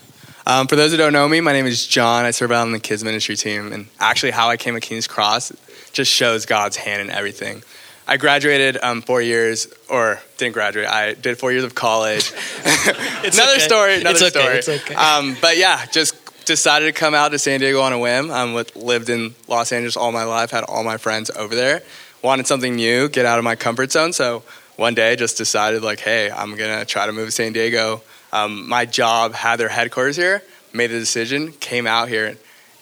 Um, 0.48 0.68
for 0.68 0.76
those 0.76 0.92
who 0.92 0.96
don't 0.96 1.12
know 1.12 1.28
me, 1.28 1.40
my 1.40 1.52
name 1.52 1.66
is 1.66 1.86
John. 1.86 2.24
I 2.24 2.30
serve 2.30 2.52
out 2.52 2.62
on 2.62 2.70
the 2.70 2.78
kids 2.78 3.02
ministry 3.02 3.34
team, 3.34 3.72
and 3.72 3.88
actually, 3.98 4.30
how 4.30 4.48
I 4.48 4.56
came 4.56 4.74
to 4.74 4.80
King's 4.80 5.08
Cross 5.08 5.52
just 5.92 6.12
shows 6.12 6.46
God's 6.46 6.76
hand 6.76 7.02
in 7.02 7.10
everything. 7.10 7.64
I 8.08 8.18
graduated 8.18 8.78
um, 8.82 9.02
four 9.02 9.20
years, 9.20 9.66
or 9.88 10.20
didn't 10.36 10.54
graduate. 10.54 10.86
I 10.86 11.14
did 11.14 11.38
four 11.38 11.50
years 11.50 11.64
of 11.64 11.74
college. 11.74 12.32
it's 12.64 13.36
another 13.36 13.52
okay. 13.52 13.60
story. 13.60 14.00
Another 14.00 14.24
It's 14.24 14.36
okay. 14.36 14.40
story. 14.40 14.58
It's 14.58 14.68
okay. 14.68 14.94
Um, 14.94 15.36
but 15.40 15.56
yeah, 15.56 15.84
just 15.86 16.14
decided 16.44 16.86
to 16.86 16.92
come 16.92 17.14
out 17.14 17.30
to 17.32 17.38
San 17.38 17.58
Diego 17.58 17.80
on 17.80 17.92
a 17.92 17.98
whim. 17.98 18.30
Um, 18.30 18.54
with, 18.54 18.76
lived 18.76 19.08
in 19.10 19.34
Los 19.48 19.72
Angeles 19.72 19.96
all 19.96 20.12
my 20.12 20.22
life. 20.22 20.52
Had 20.52 20.62
all 20.64 20.84
my 20.84 20.98
friends 20.98 21.30
over 21.30 21.54
there. 21.54 21.82
Wanted 22.22 22.46
something 22.46 22.76
new, 22.76 23.08
get 23.08 23.26
out 23.26 23.38
of 23.38 23.44
my 23.44 23.56
comfort 23.56 23.90
zone. 23.92 24.12
So 24.12 24.44
one 24.76 24.94
day, 24.94 25.16
just 25.16 25.36
decided 25.36 25.82
like, 25.82 26.00
hey, 26.00 26.30
I'm 26.30 26.54
gonna 26.54 26.84
try 26.84 27.06
to 27.06 27.12
move 27.12 27.26
to 27.26 27.32
San 27.32 27.52
Diego. 27.52 28.02
Um, 28.32 28.68
my 28.68 28.84
job 28.84 29.34
had 29.34 29.56
their 29.56 29.68
headquarters 29.68 30.16
here. 30.16 30.42
Made 30.72 30.88
the 30.88 30.98
decision, 30.98 31.52
came 31.52 31.86
out 31.86 32.08
here, 32.08 32.36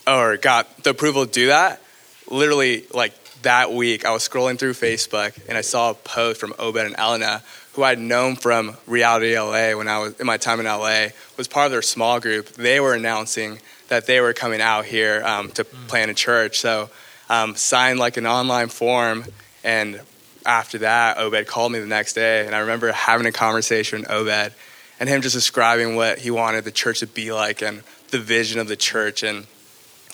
or 0.07 0.37
got 0.37 0.83
the 0.83 0.91
approval 0.91 1.25
to 1.25 1.31
do 1.33 1.47
that. 1.47 1.81
Literally, 2.29 2.85
like 2.93 3.13
that 3.45 3.73
week, 3.73 4.05
I 4.05 4.13
was 4.13 4.29
scrolling 4.29 4.59
through 4.59 4.75
Facebook 4.75 5.39
and 5.49 5.57
I 5.57 5.63
saw 5.63 5.91
a 5.91 5.95
post 5.95 6.41
from 6.41 6.53
Obed 6.59 6.77
and 6.79 6.97
Elena, 6.99 7.43
who 7.73 7.83
I'd 7.83 7.99
known 7.99 8.37
from 8.37 8.77
Reality 8.87 9.39
LA 9.39 9.77
when 9.77 9.89
I 9.89 9.99
was 9.99 10.21
in 10.21 10.27
my 10.27 10.37
time 10.37 10.61
in 10.61 10.67
LA, 10.67 11.09
was 11.37 11.49
part 11.49 11.67
of 11.67 11.73
their 11.73 11.83
small 11.83 12.21
group. 12.21 12.49
They 12.49 12.81
were 12.81 12.95
announcing 12.95 13.61
that 13.89 14.07
they 14.07 14.21
were 14.21 14.33
coming 14.33 14.61
out 14.61 14.85
here 14.85 15.23
um, 15.25 15.51
to 15.53 15.65
plant 15.65 16.11
a 16.11 16.15
church. 16.15 16.59
So, 16.59 16.91
um, 17.31 17.57
signed 17.57 17.99
like 17.99 18.17
an 18.17 18.27
online 18.27 18.69
form, 18.69 19.25
and 19.63 20.01
after 20.45 20.79
that, 20.79 21.17
Obed 21.17 21.47
called 21.47 21.73
me 21.73 21.79
the 21.79 21.87
next 21.87 22.13
day, 22.13 22.45
and 22.45 22.55
I 22.55 22.61
remember 22.61 22.93
having 22.93 23.27
a 23.27 23.33
conversation 23.33 24.01
with 24.01 24.11
Obed 24.11 24.53
and 25.01 25.09
him 25.09 25.23
just 25.23 25.35
describing 25.35 25.97
what 25.97 26.19
he 26.19 26.31
wanted 26.31 26.65
the 26.65 26.71
church 26.71 27.01
to 27.01 27.07
be 27.07 27.33
like 27.33 27.63
and 27.63 27.83
the 28.11 28.19
vision 28.19 28.61
of 28.61 28.69
the 28.69 28.77
church 28.77 29.23
and 29.23 29.47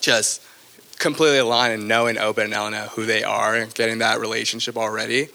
just 0.01 0.43
completely 1.01 1.39
aligned 1.39 1.73
and 1.73 1.89
knowing 1.89 2.17
Obed 2.19 2.39
and 2.39 2.55
Elena 2.55 2.87
who 2.95 3.05
they 3.05 3.25
are 3.25 3.57
and 3.57 3.75
getting 3.75 3.99
that 3.99 4.21
relationship 4.21 4.77
already 4.77 5.29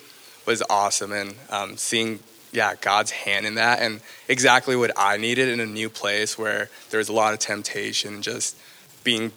was 0.46 0.64
awesome 0.70 1.12
and 1.12 1.36
um, 1.50 1.76
seeing 1.76 2.20
yeah 2.54 2.76
God's 2.80 3.12
hand 3.12 3.46
in 3.46 3.56
that 3.56 3.82
and 3.82 4.00
exactly 4.30 4.78
what 4.78 4.92
I 4.96 5.18
needed 5.18 5.50
in 5.50 5.60
a 5.60 5.66
new 5.66 5.90
place 5.90 6.38
where 6.38 6.70
there 6.90 7.00
was 7.00 7.10
a 7.10 7.14
lot 7.14 7.34
of 7.34 7.40
temptation 7.40 8.22
just 8.22 8.56
being 9.04 9.34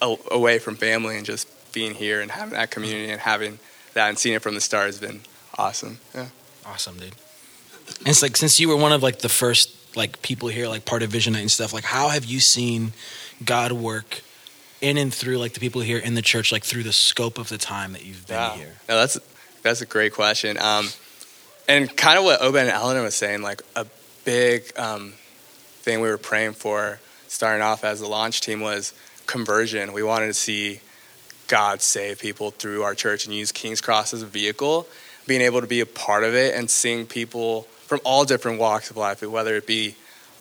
a- 0.00 0.16
away 0.30 0.58
from 0.58 0.76
family 0.76 1.18
and 1.18 1.26
just 1.26 1.46
being 1.74 1.94
here 1.94 2.22
and 2.22 2.30
having 2.30 2.54
that 2.54 2.70
community 2.70 3.10
and 3.10 3.20
having 3.20 3.58
that 3.92 4.08
and 4.08 4.18
seeing 4.18 4.34
it 4.34 4.42
from 4.42 4.54
the 4.54 4.60
start 4.62 4.86
has 4.86 4.98
been 4.98 5.20
awesome 5.58 5.98
yeah 6.14 6.28
Awesome, 6.66 6.96
dude. 6.98 7.14
And 7.98 8.08
it's 8.08 8.22
like 8.22 8.36
since 8.36 8.60
you 8.60 8.68
were 8.68 8.76
one 8.76 8.92
of 8.92 9.02
like 9.02 9.20
the 9.20 9.28
first 9.28 9.96
like 9.96 10.22
people 10.22 10.48
here, 10.48 10.68
like 10.68 10.84
part 10.84 11.02
of 11.02 11.10
Vision 11.10 11.32
Night 11.32 11.40
and 11.40 11.50
stuff. 11.50 11.72
Like, 11.72 11.84
how 11.84 12.08
have 12.08 12.24
you 12.24 12.38
seen 12.38 12.92
God 13.44 13.72
work 13.72 14.22
in 14.80 14.96
and 14.96 15.12
through 15.12 15.38
like 15.38 15.52
the 15.54 15.60
people 15.60 15.80
here 15.80 15.98
in 15.98 16.14
the 16.14 16.22
church, 16.22 16.52
like 16.52 16.64
through 16.64 16.82
the 16.84 16.92
scope 16.92 17.38
of 17.38 17.48
the 17.48 17.58
time 17.58 17.92
that 17.92 18.04
you've 18.04 18.26
been 18.26 18.36
Wow. 18.36 18.54
here? 18.54 18.74
No, 18.88 18.96
that's 18.98 19.18
that's 19.62 19.80
a 19.82 19.86
great 19.86 20.12
question. 20.14 20.56
Um, 20.58 20.88
and 21.68 21.94
kind 21.96 22.18
of 22.18 22.24
what 22.24 22.40
Obed 22.40 22.56
and 22.56 22.70
Eleanor 22.70 23.02
was 23.02 23.14
saying, 23.14 23.42
like 23.42 23.62
a 23.76 23.86
big 24.24 24.72
um, 24.78 25.12
thing 25.82 26.00
we 26.00 26.08
were 26.08 26.18
praying 26.18 26.54
for, 26.54 26.98
starting 27.28 27.62
off 27.62 27.84
as 27.84 28.00
the 28.00 28.08
launch 28.08 28.40
team, 28.40 28.60
was 28.60 28.94
conversion. 29.26 29.92
We 29.92 30.02
wanted 30.02 30.26
to 30.28 30.34
see 30.34 30.80
God 31.46 31.82
save 31.82 32.18
people 32.20 32.50
through 32.50 32.82
our 32.82 32.94
church 32.94 33.26
and 33.26 33.34
use 33.34 33.52
King's 33.52 33.80
Cross 33.80 34.14
as 34.14 34.22
a 34.22 34.26
vehicle, 34.26 34.86
being 35.26 35.42
able 35.42 35.60
to 35.60 35.66
be 35.66 35.80
a 35.80 35.86
part 35.86 36.24
of 36.24 36.34
it 36.34 36.54
and 36.54 36.70
seeing 36.70 37.06
people 37.06 37.62
from 37.86 38.00
all 38.04 38.24
different 38.24 38.58
walks 38.58 38.90
of 38.90 38.96
life, 38.96 39.22
whether 39.22 39.56
it 39.56 39.66
be 39.66 39.94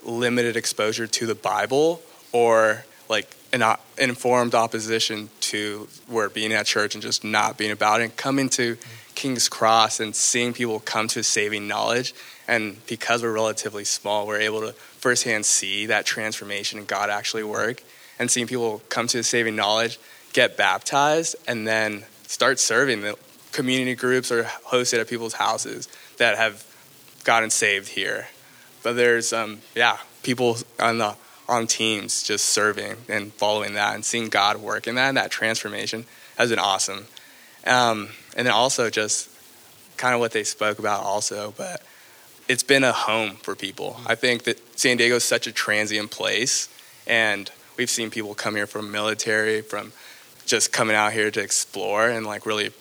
limited 0.03 0.55
exposure 0.55 1.07
to 1.07 1.25
the 1.25 1.35
Bible 1.35 2.01
or 2.31 2.85
like 3.09 3.35
an 3.51 3.63
informed 3.97 4.53
opposition 4.53 5.29
to 5.41 5.87
where 6.07 6.29
being 6.29 6.53
at 6.53 6.67
church 6.67 6.93
and 6.93 7.01
just 7.01 7.23
not 7.23 7.57
being 7.57 7.71
about 7.71 8.01
it, 8.01 8.03
and 8.05 8.15
coming 8.15 8.49
to 8.49 8.77
King's 9.15 9.49
Cross 9.49 9.99
and 9.99 10.15
seeing 10.15 10.53
people 10.53 10.79
come 10.79 11.07
to 11.09 11.23
saving 11.23 11.67
knowledge. 11.67 12.13
And 12.47 12.85
because 12.85 13.21
we're 13.21 13.33
relatively 13.33 13.83
small, 13.83 14.25
we're 14.25 14.39
able 14.39 14.61
to 14.61 14.73
firsthand 14.73 15.45
see 15.45 15.87
that 15.87 16.05
transformation 16.05 16.79
and 16.79 16.87
God 16.87 17.09
actually 17.09 17.43
work, 17.43 17.83
and 18.19 18.29
seeing 18.29 18.47
people 18.47 18.81
come 18.89 19.07
to 19.07 19.23
saving 19.23 19.55
knowledge, 19.55 19.99
get 20.33 20.55
baptized, 20.55 21.35
and 21.47 21.67
then 21.67 22.05
start 22.27 22.59
serving. 22.59 23.01
The 23.01 23.17
community 23.51 23.95
groups 23.95 24.31
or 24.31 24.43
hosted 24.43 24.99
at 24.99 25.07
people's 25.07 25.33
houses 25.33 25.89
that 26.17 26.37
have 26.37 26.65
gotten 27.23 27.49
saved 27.49 27.89
here. 27.89 28.27
But 28.83 28.95
there's 28.95 29.33
um, 29.33 29.59
yeah, 29.75 29.97
people 30.21 30.57
on 30.79 30.99
the 30.99 31.15
on 31.49 31.67
teams 31.67 32.23
just 32.23 32.45
serving 32.45 32.95
and 33.07 33.33
following 33.33 33.73
that 33.73 33.95
and 33.95 34.05
seeing 34.05 34.29
God 34.29 34.57
work 34.57 34.87
in 34.87 34.95
that 34.95 35.09
and 35.09 35.17
that 35.17 35.31
transformation 35.31 36.05
has 36.37 36.49
been 36.49 36.59
awesome. 36.59 37.05
Um, 37.65 38.09
and 38.37 38.47
then 38.47 38.53
also 38.53 38.89
just 38.89 39.29
kind 39.97 40.13
of 40.13 40.19
what 40.19 40.31
they 40.31 40.43
spoke 40.43 40.79
about 40.79 41.03
also, 41.03 41.53
but 41.57 41.81
it's 42.47 42.63
been 42.63 42.83
a 42.83 42.91
home 42.91 43.35
for 43.35 43.55
people. 43.55 43.99
I 44.07 44.15
think 44.15 44.43
that 44.43 44.79
San 44.79 44.97
Diego 44.97 45.15
is 45.15 45.23
such 45.23 45.45
a 45.45 45.51
transient 45.51 46.09
place, 46.09 46.69
and 47.05 47.51
we've 47.77 47.89
seen 47.89 48.09
people 48.09 48.33
come 48.33 48.55
here 48.55 48.65
from 48.65 48.91
military, 48.91 49.61
from 49.61 49.91
just 50.45 50.71
coming 50.71 50.95
out 50.95 51.13
here 51.13 51.29
to 51.29 51.41
explore 51.41 52.09
and 52.09 52.25
like 52.25 52.45
really 52.45 52.71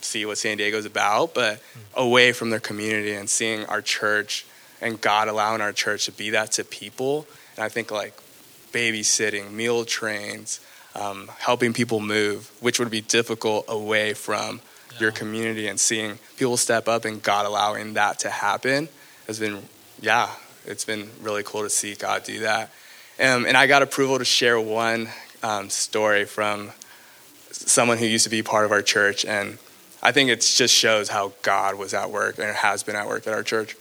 see 0.00 0.24
what 0.24 0.38
San 0.38 0.56
Diego's 0.56 0.84
about, 0.84 1.34
but 1.34 1.60
away 1.94 2.32
from 2.32 2.50
their 2.50 2.60
community 2.60 3.12
and 3.12 3.28
seeing 3.28 3.64
our 3.66 3.82
church 3.82 4.46
and 4.80 5.00
God 5.00 5.28
allowing 5.28 5.60
our 5.60 5.72
church 5.72 6.04
to 6.06 6.12
be 6.12 6.30
that 6.30 6.52
to 6.52 6.64
people. 6.64 7.26
And 7.58 7.64
I 7.64 7.68
think 7.68 7.90
like 7.90 8.14
babysitting, 8.72 9.50
meal 9.50 9.84
trains, 9.84 10.60
um, 10.94 11.28
helping 11.40 11.72
people 11.72 11.98
move, 11.98 12.52
which 12.60 12.78
would 12.78 12.88
be 12.88 13.00
difficult 13.00 13.64
away 13.66 14.14
from 14.14 14.60
your 15.00 15.10
community, 15.10 15.66
and 15.66 15.80
seeing 15.80 16.20
people 16.36 16.56
step 16.56 16.86
up 16.86 17.04
and 17.04 17.20
God 17.20 17.46
allowing 17.46 17.94
that 17.94 18.20
to 18.20 18.30
happen 18.30 18.88
has 19.26 19.40
been, 19.40 19.64
yeah, 20.00 20.30
it's 20.66 20.84
been 20.84 21.10
really 21.20 21.42
cool 21.42 21.62
to 21.64 21.70
see 21.70 21.96
God 21.96 22.22
do 22.22 22.38
that. 22.40 22.70
Um, 23.18 23.44
and 23.44 23.56
I 23.56 23.66
got 23.66 23.82
approval 23.82 24.20
to 24.20 24.24
share 24.24 24.60
one 24.60 25.08
um, 25.42 25.68
story 25.68 26.26
from 26.26 26.70
someone 27.50 27.98
who 27.98 28.06
used 28.06 28.22
to 28.22 28.30
be 28.30 28.44
part 28.44 28.66
of 28.66 28.70
our 28.70 28.82
church, 28.82 29.24
and 29.24 29.58
I 30.00 30.12
think 30.12 30.30
it 30.30 30.42
just 30.42 30.72
shows 30.72 31.08
how 31.08 31.32
God 31.42 31.74
was 31.74 31.92
at 31.92 32.12
work 32.12 32.38
and 32.38 32.54
has 32.54 32.84
been 32.84 32.94
at 32.94 33.08
work 33.08 33.26
at 33.26 33.34
our 33.34 33.42
church. 33.42 33.74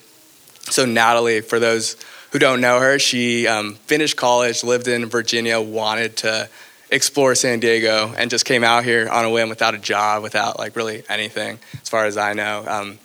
So 0.72 0.84
Natalie, 0.84 1.42
for 1.42 1.60
those 1.60 1.96
who 2.32 2.40
don't 2.40 2.62
know 2.62 2.80
her, 2.80 3.00
she 3.00 3.48
um, 3.48 3.76
finished 3.76 4.18
college, 4.18 4.64
lived 4.64 4.88
in 4.88 5.06
Virginia, 5.08 5.62
wanted 5.62 6.18
to 6.18 6.50
explore 6.90 7.36
San 7.36 7.60
Diego, 7.60 8.14
and 8.18 8.30
just 8.30 8.46
came 8.46 8.64
out 8.64 8.84
here 8.84 9.10
on 9.10 9.26
a 9.26 9.30
whim 9.30 9.50
without 9.50 9.76
a 9.76 9.78
job, 9.78 10.24
without 10.24 10.60
like 10.60 10.76
really 10.76 11.04
anything, 11.10 11.60
as 11.82 11.90
far 11.90 12.06
as 12.06 12.18
I 12.18 12.34
know. 12.34 12.64
Um, 12.68 13.00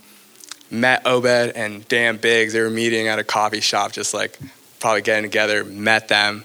met 0.71 1.07
Obed 1.07 1.53
and 1.55 1.87
Dan 1.89 2.17
Biggs. 2.17 2.53
They 2.53 2.61
were 2.61 2.71
meeting 2.71 3.09
at 3.09 3.19
a 3.19 3.25
coffee 3.25 3.61
shop, 3.61 3.93
just 3.93 4.15
like 4.15 4.39
probably 4.81 5.03
getting 5.03 5.31
together. 5.31 5.65
Met 5.65 6.09
them. 6.09 6.45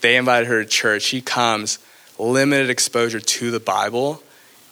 They 0.00 0.16
invited 0.16 0.48
her 0.48 0.62
to 0.62 0.68
church. 0.68 1.02
She 1.02 1.20
comes, 1.20 1.78
limited 2.18 2.70
exposure 2.70 3.20
to 3.20 3.50
the 3.50 3.60
Bible, 3.60 4.22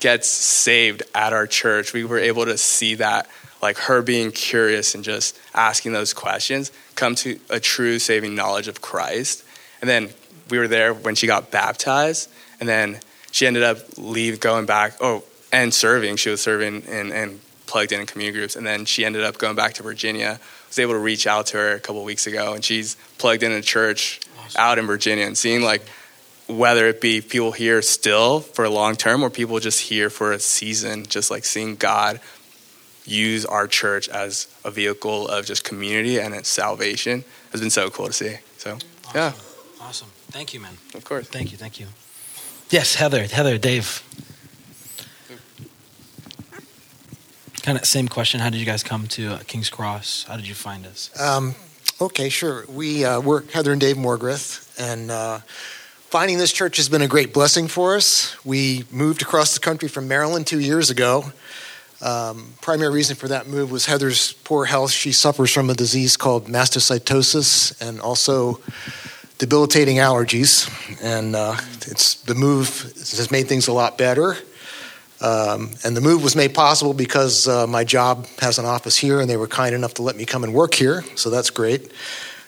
gets 0.00 0.28
saved 0.28 1.02
at 1.14 1.32
our 1.32 1.46
church. 1.46 1.92
We 1.92 2.04
were 2.04 2.18
able 2.18 2.44
to 2.46 2.58
see 2.58 2.96
that, 2.96 3.28
like 3.62 3.78
her 3.78 4.02
being 4.02 4.30
curious 4.30 4.94
and 4.94 5.04
just 5.04 5.38
asking 5.54 5.92
those 5.92 6.14
questions, 6.14 6.70
come 6.94 7.14
to 7.16 7.38
a 7.50 7.60
true 7.60 7.98
saving 7.98 8.34
knowledge 8.34 8.68
of 8.68 8.80
Christ. 8.80 9.44
And 9.80 9.88
then 9.88 10.10
we 10.50 10.58
were 10.58 10.68
there 10.68 10.94
when 10.94 11.14
she 11.14 11.26
got 11.26 11.50
baptized, 11.50 12.30
and 12.60 12.68
then 12.68 13.00
she 13.30 13.46
ended 13.46 13.62
up 13.62 13.78
leave 13.96 14.40
going 14.40 14.66
back. 14.66 14.96
Oh, 15.00 15.24
and 15.52 15.72
serving. 15.72 16.16
She 16.16 16.28
was 16.28 16.42
serving 16.42 16.84
and, 16.88 17.10
and 17.10 17.40
plugged 17.66 17.92
in 17.92 18.00
in 18.00 18.06
community 18.06 18.38
groups, 18.38 18.56
and 18.56 18.66
then 18.66 18.84
she 18.84 19.04
ended 19.04 19.24
up 19.24 19.38
going 19.38 19.56
back 19.56 19.74
to 19.74 19.82
Virginia 19.82 20.38
I 20.40 20.68
was 20.68 20.78
able 20.80 20.92
to 20.92 20.98
reach 20.98 21.26
out 21.26 21.46
to 21.46 21.56
her 21.56 21.72
a 21.72 21.80
couple 21.80 22.04
weeks 22.04 22.26
ago, 22.26 22.52
and 22.52 22.62
she's 22.62 22.96
plugged 23.16 23.42
in 23.42 23.52
a 23.52 23.62
church 23.62 24.20
awesome. 24.38 24.60
out 24.60 24.78
in 24.78 24.86
Virginia, 24.86 25.24
and 25.24 25.36
seeing 25.36 25.62
like 25.62 25.80
whether 26.46 26.86
it 26.88 27.00
be 27.00 27.22
people 27.22 27.52
here 27.52 27.80
still 27.80 28.40
for 28.40 28.66
a 28.66 28.70
long 28.70 28.94
term 28.94 29.22
or 29.22 29.30
people 29.30 29.60
just 29.60 29.80
here 29.80 30.10
for 30.10 30.32
a 30.32 30.38
season, 30.38 31.06
just 31.06 31.30
like 31.30 31.46
seeing 31.46 31.76
God 31.76 32.20
use 33.08 33.44
our 33.46 33.66
church 33.66 34.08
as 34.08 34.48
a 34.64 34.70
vehicle 34.70 35.28
of 35.28 35.46
just 35.46 35.64
community 35.64 36.20
and 36.20 36.34
its 36.34 36.48
salvation 36.48 37.24
has 37.52 37.60
been 37.60 37.70
so 37.70 37.90
cool 37.90 38.06
to 38.06 38.12
see. 38.12 38.36
So, 38.58 38.74
awesome. 39.06 39.14
yeah. 39.14 39.32
Awesome. 39.80 40.08
Thank 40.30 40.52
you, 40.52 40.60
man. 40.60 40.76
Of 40.94 41.04
course. 41.04 41.26
Thank 41.28 41.50
you. 41.52 41.56
Thank 41.56 41.80
you. 41.80 41.86
Yes, 42.70 42.96
Heather. 42.96 43.22
Heather, 43.22 43.56
Dave. 43.56 44.02
Kind 47.62 47.78
of 47.78 47.84
same 47.86 48.08
question. 48.08 48.40
How 48.40 48.50
did 48.50 48.58
you 48.58 48.66
guys 48.66 48.82
come 48.82 49.06
to 49.08 49.34
uh, 49.34 49.38
King's 49.46 49.70
Cross? 49.70 50.24
How 50.28 50.36
did 50.36 50.46
you 50.46 50.54
find 50.54 50.86
us? 50.86 51.10
Um, 51.20 51.54
okay, 52.00 52.28
sure. 52.28 52.64
We 52.68 53.04
uh, 53.04 53.20
we're 53.20 53.42
Heather 53.50 53.72
and 53.72 53.80
Dave 53.80 53.96
Morgrith, 53.96 54.78
and 54.78 55.10
uh, 55.10 55.38
finding 56.08 56.38
this 56.38 56.52
church 56.52 56.76
has 56.76 56.88
been 56.88 57.02
a 57.02 57.08
great 57.08 57.32
blessing 57.34 57.68
for 57.68 57.96
us. 57.96 58.42
We 58.44 58.84
moved 58.90 59.22
across 59.22 59.54
the 59.54 59.60
country 59.60 59.88
from 59.88 60.08
Maryland 60.08 60.46
two 60.46 60.60
years 60.60 60.90
ago. 60.90 61.32
Um, 62.00 62.54
primary 62.60 62.92
reason 62.92 63.16
for 63.16 63.28
that 63.28 63.48
move 63.48 63.72
was 63.72 63.86
Heather's 63.86 64.32
poor 64.44 64.64
health. 64.64 64.92
She 64.92 65.12
suffers 65.12 65.52
from 65.52 65.68
a 65.68 65.74
disease 65.74 66.16
called 66.16 66.46
mastocytosis 66.46 67.80
and 67.80 68.00
also 68.00 68.60
debilitating 69.38 69.96
allergies. 69.96 70.68
And 71.02 71.34
uh, 71.34 71.56
it's 71.86 72.14
the 72.22 72.34
move 72.34 72.82
has 72.96 73.30
made 73.30 73.48
things 73.48 73.66
a 73.66 73.72
lot 73.72 73.98
better. 73.98 74.36
Um, 75.20 75.72
and 75.84 75.96
the 75.96 76.00
move 76.00 76.22
was 76.22 76.36
made 76.36 76.54
possible 76.54 76.94
because 76.94 77.48
uh, 77.48 77.66
my 77.66 77.82
job 77.82 78.26
has 78.38 78.58
an 78.58 78.64
office 78.64 78.96
here, 78.96 79.20
and 79.20 79.28
they 79.28 79.36
were 79.36 79.48
kind 79.48 79.74
enough 79.74 79.94
to 79.94 80.02
let 80.02 80.14
me 80.16 80.24
come 80.24 80.44
and 80.44 80.54
work 80.54 80.74
here. 80.74 81.02
So 81.16 81.30
that's 81.30 81.50
great. 81.50 81.90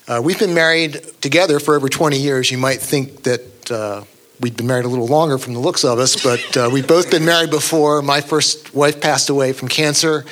Uh, 0.07 0.21
we've 0.23 0.38
been 0.38 0.54
married 0.54 1.00
together 1.21 1.59
for 1.59 1.75
over 1.75 1.88
20 1.88 2.16
years. 2.16 2.50
You 2.50 2.59
might 2.59 2.80
think 2.80 3.25
that 3.25 3.71
uh, 3.71 4.04
we'd 4.40 4.56
been 4.56 4.66
married 4.66 4.87
a 4.87 4.88
little 4.88 5.06
longer 5.06 5.37
from 5.37 5.52
the 5.52 5.61
looks 5.61 5.85
of 5.85 5.99
us, 5.99 6.23
but 6.23 6.56
uh, 6.56 6.70
we've 6.73 6.88
both 6.88 7.11
been 7.11 7.25
married 7.25 7.50
before. 7.50 8.00
My 8.00 8.23
first 8.23 8.75
wife 8.75 9.00
passed 9.00 9.28
away 9.28 9.52
from 9.52 9.68
cancer. 9.68 10.25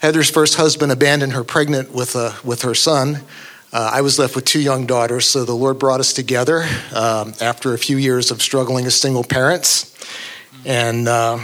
Heather's 0.00 0.30
first 0.30 0.54
husband 0.54 0.92
abandoned 0.92 1.32
her 1.32 1.42
pregnant 1.42 1.92
with, 1.92 2.14
uh, 2.14 2.32
with 2.44 2.62
her 2.62 2.74
son. 2.74 3.16
Uh, 3.72 3.90
I 3.94 4.02
was 4.02 4.18
left 4.18 4.36
with 4.36 4.44
two 4.44 4.60
young 4.60 4.86
daughters, 4.86 5.26
so 5.26 5.44
the 5.44 5.54
Lord 5.54 5.78
brought 5.78 5.98
us 5.98 6.12
together 6.12 6.64
um, 6.94 7.34
after 7.40 7.74
a 7.74 7.78
few 7.78 7.96
years 7.96 8.30
of 8.30 8.40
struggling 8.42 8.86
as 8.86 8.94
single 8.94 9.24
parents. 9.24 9.88
And, 10.64 11.08
uh, 11.08 11.40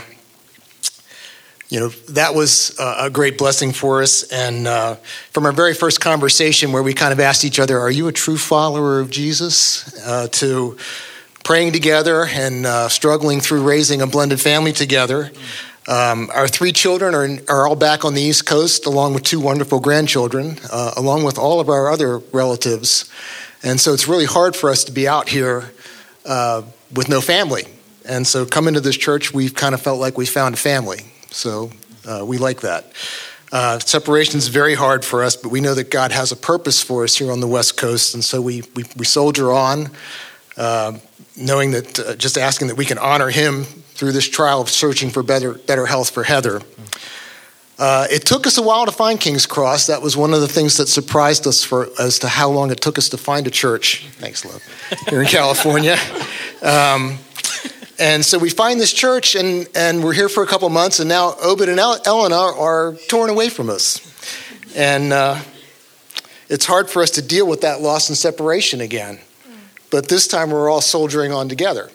you 1.68 1.80
know, 1.80 1.88
that 2.10 2.34
was 2.34 2.76
a 2.78 3.10
great 3.10 3.38
blessing 3.38 3.72
for 3.72 4.02
us. 4.02 4.22
And 4.24 4.66
uh, 4.66 4.96
from 5.32 5.46
our 5.46 5.52
very 5.52 5.74
first 5.74 6.00
conversation, 6.00 6.70
where 6.72 6.82
we 6.82 6.94
kind 6.94 7.12
of 7.12 7.20
asked 7.20 7.44
each 7.44 7.58
other, 7.58 7.78
Are 7.78 7.90
you 7.90 8.08
a 8.08 8.12
true 8.12 8.38
follower 8.38 9.00
of 9.00 9.10
Jesus? 9.10 9.98
Uh, 10.06 10.28
to 10.32 10.76
praying 11.44 11.72
together 11.72 12.24
and 12.24 12.66
uh, 12.66 12.88
struggling 12.88 13.40
through 13.40 13.62
raising 13.62 14.02
a 14.02 14.06
blended 14.06 14.40
family 14.40 14.72
together. 14.72 15.30
Um, 15.88 16.28
our 16.34 16.46
three 16.46 16.72
children 16.72 17.14
are, 17.14 17.28
are 17.48 17.66
all 17.66 17.76
back 17.76 18.04
on 18.04 18.12
the 18.12 18.20
East 18.20 18.44
Coast, 18.44 18.84
along 18.84 19.14
with 19.14 19.22
two 19.22 19.40
wonderful 19.40 19.80
grandchildren, 19.80 20.58
uh, 20.70 20.92
along 20.96 21.24
with 21.24 21.38
all 21.38 21.60
of 21.60 21.70
our 21.70 21.90
other 21.90 22.18
relatives. 22.18 23.10
And 23.62 23.80
so 23.80 23.94
it's 23.94 24.06
really 24.06 24.26
hard 24.26 24.54
for 24.54 24.68
us 24.68 24.84
to 24.84 24.92
be 24.92 25.08
out 25.08 25.30
here 25.30 25.72
uh, 26.26 26.62
with 26.94 27.08
no 27.08 27.22
family. 27.22 27.64
And 28.04 28.26
so 28.26 28.44
coming 28.44 28.74
to 28.74 28.80
this 28.80 28.96
church, 28.96 29.32
we've 29.32 29.54
kind 29.54 29.74
of 29.74 29.80
felt 29.80 29.98
like 29.98 30.18
we 30.18 30.26
found 30.26 30.54
a 30.54 30.58
family. 30.58 31.00
So 31.30 31.70
uh, 32.06 32.24
we 32.26 32.38
like 32.38 32.60
that. 32.60 32.92
Uh, 33.50 33.78
separation 33.78 34.36
is 34.36 34.48
very 34.48 34.74
hard 34.74 35.04
for 35.04 35.24
us, 35.24 35.36
but 35.36 35.50
we 35.50 35.60
know 35.60 35.74
that 35.74 35.90
God 35.90 36.12
has 36.12 36.32
a 36.32 36.36
purpose 36.36 36.82
for 36.82 37.04
us 37.04 37.16
here 37.16 37.32
on 37.32 37.40
the 37.40 37.46
West 37.46 37.78
Coast, 37.78 38.14
and 38.14 38.22
so 38.22 38.42
we, 38.42 38.62
we, 38.74 38.84
we 38.96 39.06
soldier 39.06 39.52
on. 39.52 39.90
Uh, 40.54 40.98
knowing 41.38 41.70
that, 41.70 41.98
uh, 41.98 42.16
just 42.16 42.36
asking 42.36 42.68
that 42.68 42.76
we 42.76 42.84
can 42.84 42.98
honor 42.98 43.30
him 43.30 43.64
through 43.64 44.12
this 44.12 44.28
trial 44.28 44.60
of 44.60 44.68
searching 44.68 45.10
for 45.10 45.22
better, 45.22 45.54
better 45.54 45.86
health 45.86 46.10
for 46.10 46.24
Heather. 46.24 46.60
Uh, 47.78 48.08
it 48.10 48.26
took 48.26 48.46
us 48.46 48.58
a 48.58 48.62
while 48.62 48.86
to 48.86 48.92
find 48.92 49.20
King's 49.20 49.46
Cross. 49.46 49.86
That 49.86 50.02
was 50.02 50.16
one 50.16 50.34
of 50.34 50.40
the 50.40 50.48
things 50.48 50.76
that 50.78 50.88
surprised 50.88 51.46
us 51.46 51.62
for 51.62 51.88
as 52.00 52.18
to 52.20 52.28
how 52.28 52.50
long 52.50 52.72
it 52.72 52.80
took 52.80 52.98
us 52.98 53.08
to 53.10 53.16
find 53.16 53.46
a 53.46 53.50
church. 53.50 54.04
Thanks, 54.12 54.44
love. 54.44 54.60
Here 55.08 55.20
in 55.22 55.26
California, 55.28 55.96
um, 56.60 57.18
and 58.00 58.24
so 58.24 58.38
we 58.38 58.50
find 58.50 58.80
this 58.80 58.92
church, 58.92 59.36
and 59.36 59.68
and 59.76 60.02
we're 60.02 60.12
here 60.12 60.28
for 60.28 60.42
a 60.42 60.46
couple 60.46 60.68
months, 60.70 60.98
and 60.98 61.08
now 61.08 61.34
Obed 61.40 61.68
and 61.68 61.78
Eleanor 61.78 62.52
are 62.52 62.96
torn 63.06 63.30
away 63.30 63.48
from 63.48 63.70
us, 63.70 64.02
and 64.76 65.12
uh, 65.12 65.40
it's 66.48 66.64
hard 66.64 66.90
for 66.90 67.00
us 67.02 67.12
to 67.12 67.22
deal 67.22 67.46
with 67.46 67.60
that 67.60 67.80
loss 67.80 68.08
and 68.08 68.18
separation 68.18 68.80
again. 68.80 69.20
But 69.90 70.08
this 70.08 70.26
time 70.26 70.50
we're 70.50 70.68
all 70.68 70.80
soldiering 70.80 71.32
on 71.32 71.48
together. 71.48 71.90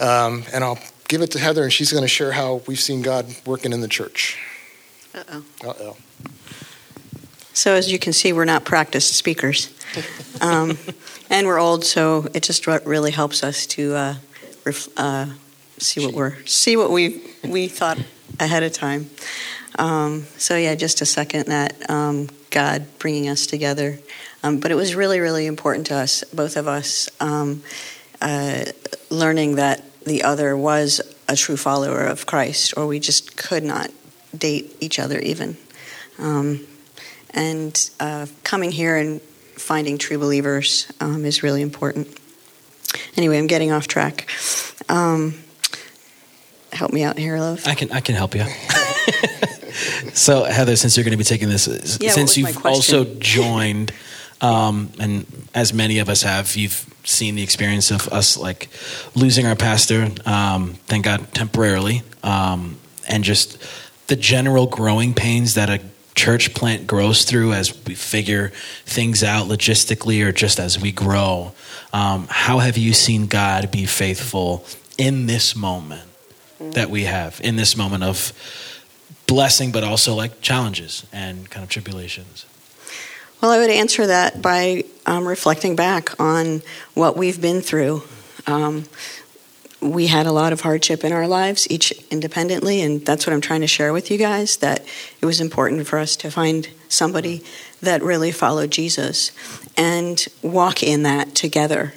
Um, 0.00 0.44
and 0.52 0.62
I'll 0.62 0.78
give 1.08 1.22
it 1.22 1.30
to 1.32 1.38
Heather, 1.38 1.62
and 1.62 1.72
she's 1.72 1.90
going 1.90 2.04
to 2.04 2.08
share 2.08 2.32
how 2.32 2.62
we've 2.66 2.80
seen 2.80 3.02
God 3.02 3.26
working 3.44 3.72
in 3.72 3.80
the 3.80 3.88
church. 3.88 4.38
Uh 5.14 5.24
oh. 5.32 5.44
Uh 5.64 5.74
oh. 5.80 5.96
So, 7.52 7.74
as 7.74 7.90
you 7.90 7.98
can 7.98 8.12
see, 8.12 8.32
we're 8.32 8.44
not 8.44 8.64
practiced 8.64 9.14
speakers. 9.14 9.72
Um, 10.40 10.78
and 11.30 11.48
we're 11.48 11.58
old, 11.58 11.84
so 11.84 12.28
it 12.32 12.44
just 12.44 12.64
really 12.68 13.10
helps 13.10 13.42
us 13.42 13.66
to 13.66 13.94
uh, 13.96 14.14
ref- 14.64 14.88
uh, 14.96 15.26
see 15.78 16.04
what 16.04 16.14
we're 16.14 16.36
see 16.44 16.76
what 16.76 16.92
we 16.92 17.22
we 17.42 17.66
thought 17.66 17.98
ahead 18.38 18.62
of 18.62 18.72
time. 18.72 19.10
Um, 19.78 20.26
so 20.36 20.56
yeah, 20.56 20.76
just 20.76 21.00
a 21.00 21.06
second 21.06 21.46
that 21.46 21.90
um, 21.90 22.28
God 22.50 22.86
bringing 22.98 23.28
us 23.28 23.46
together 23.46 23.98
um, 24.48 24.60
but 24.60 24.70
it 24.70 24.74
was 24.74 24.94
really, 24.94 25.20
really 25.20 25.46
important 25.46 25.86
to 25.88 25.94
us, 25.94 26.24
both 26.24 26.56
of 26.56 26.66
us, 26.66 27.08
um, 27.20 27.62
uh, 28.20 28.64
learning 29.10 29.56
that 29.56 29.84
the 30.04 30.22
other 30.22 30.56
was 30.56 31.00
a 31.28 31.36
true 31.36 31.56
follower 31.56 32.04
of 32.04 32.26
Christ, 32.26 32.74
or 32.76 32.86
we 32.86 32.98
just 32.98 33.36
could 33.36 33.62
not 33.62 33.90
date 34.36 34.74
each 34.80 34.98
other 34.98 35.18
even. 35.18 35.56
Um, 36.18 36.66
and 37.30 37.90
uh, 38.00 38.26
coming 38.42 38.72
here 38.72 38.96
and 38.96 39.20
finding 39.20 39.98
true 39.98 40.18
believers 40.18 40.90
um, 41.00 41.24
is 41.24 41.42
really 41.42 41.62
important. 41.62 42.08
Anyway, 43.16 43.38
I'm 43.38 43.46
getting 43.46 43.70
off 43.70 43.86
track. 43.86 44.30
Um, 44.88 45.38
help 46.72 46.92
me 46.92 47.02
out 47.02 47.18
here, 47.18 47.38
love. 47.38 47.66
I 47.66 47.74
can 47.74 47.92
I 47.92 48.00
can 48.00 48.14
help 48.14 48.34
you. 48.34 48.44
so 50.14 50.44
Heather, 50.44 50.76
since 50.76 50.96
you're 50.96 51.04
going 51.04 51.12
to 51.12 51.18
be 51.18 51.24
taking 51.24 51.50
this, 51.50 51.98
yeah, 52.00 52.12
since 52.12 52.38
you've 52.38 52.64
also 52.64 53.04
joined 53.04 53.92
um, 54.40 54.90
and 54.98 55.26
as 55.54 55.72
many 55.72 55.98
of 55.98 56.08
us 56.08 56.22
have, 56.22 56.54
you've 56.56 56.86
seen 57.04 57.34
the 57.34 57.42
experience 57.42 57.90
of 57.90 58.08
us 58.08 58.36
like 58.36 58.68
losing 59.14 59.46
our 59.46 59.56
pastor, 59.56 60.08
um, 60.26 60.74
thank 60.86 61.04
God, 61.04 61.32
temporarily, 61.34 62.02
um, 62.22 62.76
and 63.08 63.24
just 63.24 63.62
the 64.06 64.16
general 64.16 64.66
growing 64.66 65.14
pains 65.14 65.54
that 65.54 65.68
a 65.68 65.80
church 66.14 66.52
plant 66.54 66.86
grows 66.86 67.24
through 67.24 67.52
as 67.52 67.72
we 67.86 67.94
figure 67.94 68.48
things 68.84 69.22
out 69.22 69.46
logistically 69.46 70.24
or 70.24 70.32
just 70.32 70.58
as 70.58 70.80
we 70.80 70.90
grow. 70.90 71.52
Um, 71.92 72.26
how 72.28 72.58
have 72.58 72.76
you 72.76 72.92
seen 72.92 73.26
God 73.26 73.70
be 73.70 73.86
faithful 73.86 74.64
in 74.98 75.26
this 75.26 75.54
moment 75.54 76.02
that 76.58 76.90
we 76.90 77.04
have, 77.04 77.40
in 77.42 77.56
this 77.56 77.76
moment 77.76 78.02
of 78.02 78.32
blessing, 79.26 79.70
but 79.70 79.84
also 79.84 80.14
like 80.14 80.40
challenges 80.40 81.06
and 81.12 81.48
kind 81.48 81.62
of 81.62 81.70
tribulations? 81.70 82.46
Well, 83.40 83.52
I 83.52 83.58
would 83.58 83.70
answer 83.70 84.08
that 84.08 84.42
by 84.42 84.82
um, 85.06 85.26
reflecting 85.26 85.76
back 85.76 86.18
on 86.20 86.60
what 86.94 87.16
we've 87.16 87.40
been 87.40 87.60
through. 87.60 88.02
Um, 88.48 88.86
we 89.80 90.08
had 90.08 90.26
a 90.26 90.32
lot 90.32 90.52
of 90.52 90.62
hardship 90.62 91.04
in 91.04 91.12
our 91.12 91.28
lives, 91.28 91.70
each 91.70 91.92
independently, 92.10 92.82
and 92.82 93.06
that's 93.06 93.28
what 93.28 93.32
I'm 93.32 93.40
trying 93.40 93.60
to 93.60 93.68
share 93.68 93.92
with 93.92 94.10
you 94.10 94.18
guys 94.18 94.56
that 94.56 94.84
it 95.20 95.24
was 95.24 95.40
important 95.40 95.86
for 95.86 96.00
us 96.00 96.16
to 96.16 96.32
find 96.32 96.68
somebody 96.88 97.44
that 97.80 98.02
really 98.02 98.32
followed 98.32 98.72
Jesus 98.72 99.30
and 99.76 100.26
walk 100.42 100.82
in 100.82 101.04
that 101.04 101.36
together. 101.36 101.94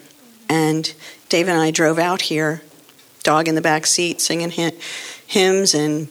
And 0.47 0.93
Dave 1.30 1.47
and 1.47 1.60
I 1.60 1.71
drove 1.71 1.97
out 1.97 2.21
here, 2.21 2.62
dog 3.23 3.47
in 3.47 3.56
the 3.56 3.62
back 3.62 3.88
seat, 3.88 4.21
singing 4.21 4.51
hymns 5.25 5.73
and 5.73 6.08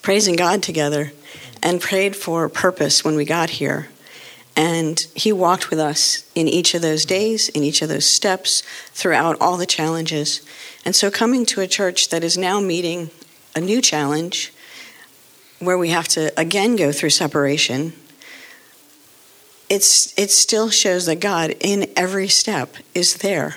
praising 0.00 0.36
God 0.36 0.62
together, 0.62 1.12
and 1.60 1.80
prayed 1.80 2.14
for 2.14 2.48
purpose 2.48 3.04
when 3.04 3.16
we 3.16 3.24
got 3.24 3.50
here. 3.50 3.88
And 4.54 5.00
he 5.14 5.32
walked 5.32 5.70
with 5.70 5.78
us 5.78 6.30
in 6.34 6.46
each 6.46 6.74
of 6.74 6.82
those 6.82 7.04
days, 7.04 7.48
in 7.48 7.62
each 7.62 7.80
of 7.80 7.88
those 7.88 8.06
steps, 8.06 8.62
throughout 8.92 9.40
all 9.40 9.56
the 9.56 9.66
challenges. 9.66 10.42
And 10.84 10.94
so, 10.94 11.10
coming 11.10 11.46
to 11.46 11.62
a 11.62 11.66
church 11.66 12.10
that 12.10 12.22
is 12.22 12.36
now 12.36 12.60
meeting 12.60 13.10
a 13.54 13.60
new 13.60 13.80
challenge 13.80 14.52
where 15.58 15.78
we 15.78 15.90
have 15.90 16.08
to 16.08 16.38
again 16.38 16.76
go 16.76 16.92
through 16.92 17.10
separation, 17.10 17.94
it's, 19.70 20.16
it 20.18 20.30
still 20.30 20.68
shows 20.68 21.06
that 21.06 21.20
God, 21.20 21.54
in 21.60 21.90
every 21.96 22.28
step, 22.28 22.74
is 22.94 23.16
there. 23.16 23.56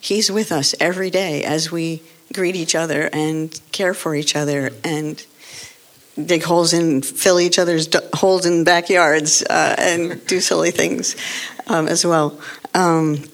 He's 0.00 0.30
with 0.30 0.52
us 0.52 0.74
every 0.80 1.10
day 1.10 1.44
as 1.44 1.70
we 1.70 2.02
greet 2.32 2.56
each 2.56 2.74
other 2.74 3.10
and 3.12 3.60
care 3.72 3.92
for 3.92 4.14
each 4.14 4.34
other 4.34 4.70
and 4.82 5.22
dig 6.26 6.42
holes 6.42 6.72
in, 6.72 7.02
fill 7.02 7.38
each 7.40 7.58
other's 7.58 7.86
d- 7.88 7.98
holes 8.14 8.46
in 8.46 8.64
backyards, 8.64 9.42
uh, 9.42 9.74
and 9.78 10.24
do 10.26 10.40
silly 10.40 10.70
things 10.70 11.16
um, 11.66 11.88
as 11.88 12.04
well. 12.04 12.38
Um, 12.74 13.24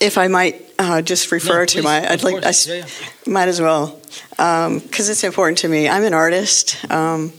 if 0.00 0.18
I 0.18 0.28
might 0.28 0.62
uh, 0.78 1.00
just 1.02 1.32
refer 1.32 1.60
No, 1.60 1.66
to 1.66 1.82
my, 1.82 2.10
I'd 2.10 2.22
like, 2.22 2.44
I 2.44 2.52
Yeah, 2.66 2.74
yeah. 2.74 2.86
might 3.26 3.48
as 3.48 3.60
well, 3.60 3.98
because 4.30 5.08
it's 5.08 5.24
important 5.24 5.58
to 5.58 5.68
me. 5.68 5.88
I'm 5.88 6.04
an 6.04 6.12
artist, 6.14 6.76
um, 6.90 7.32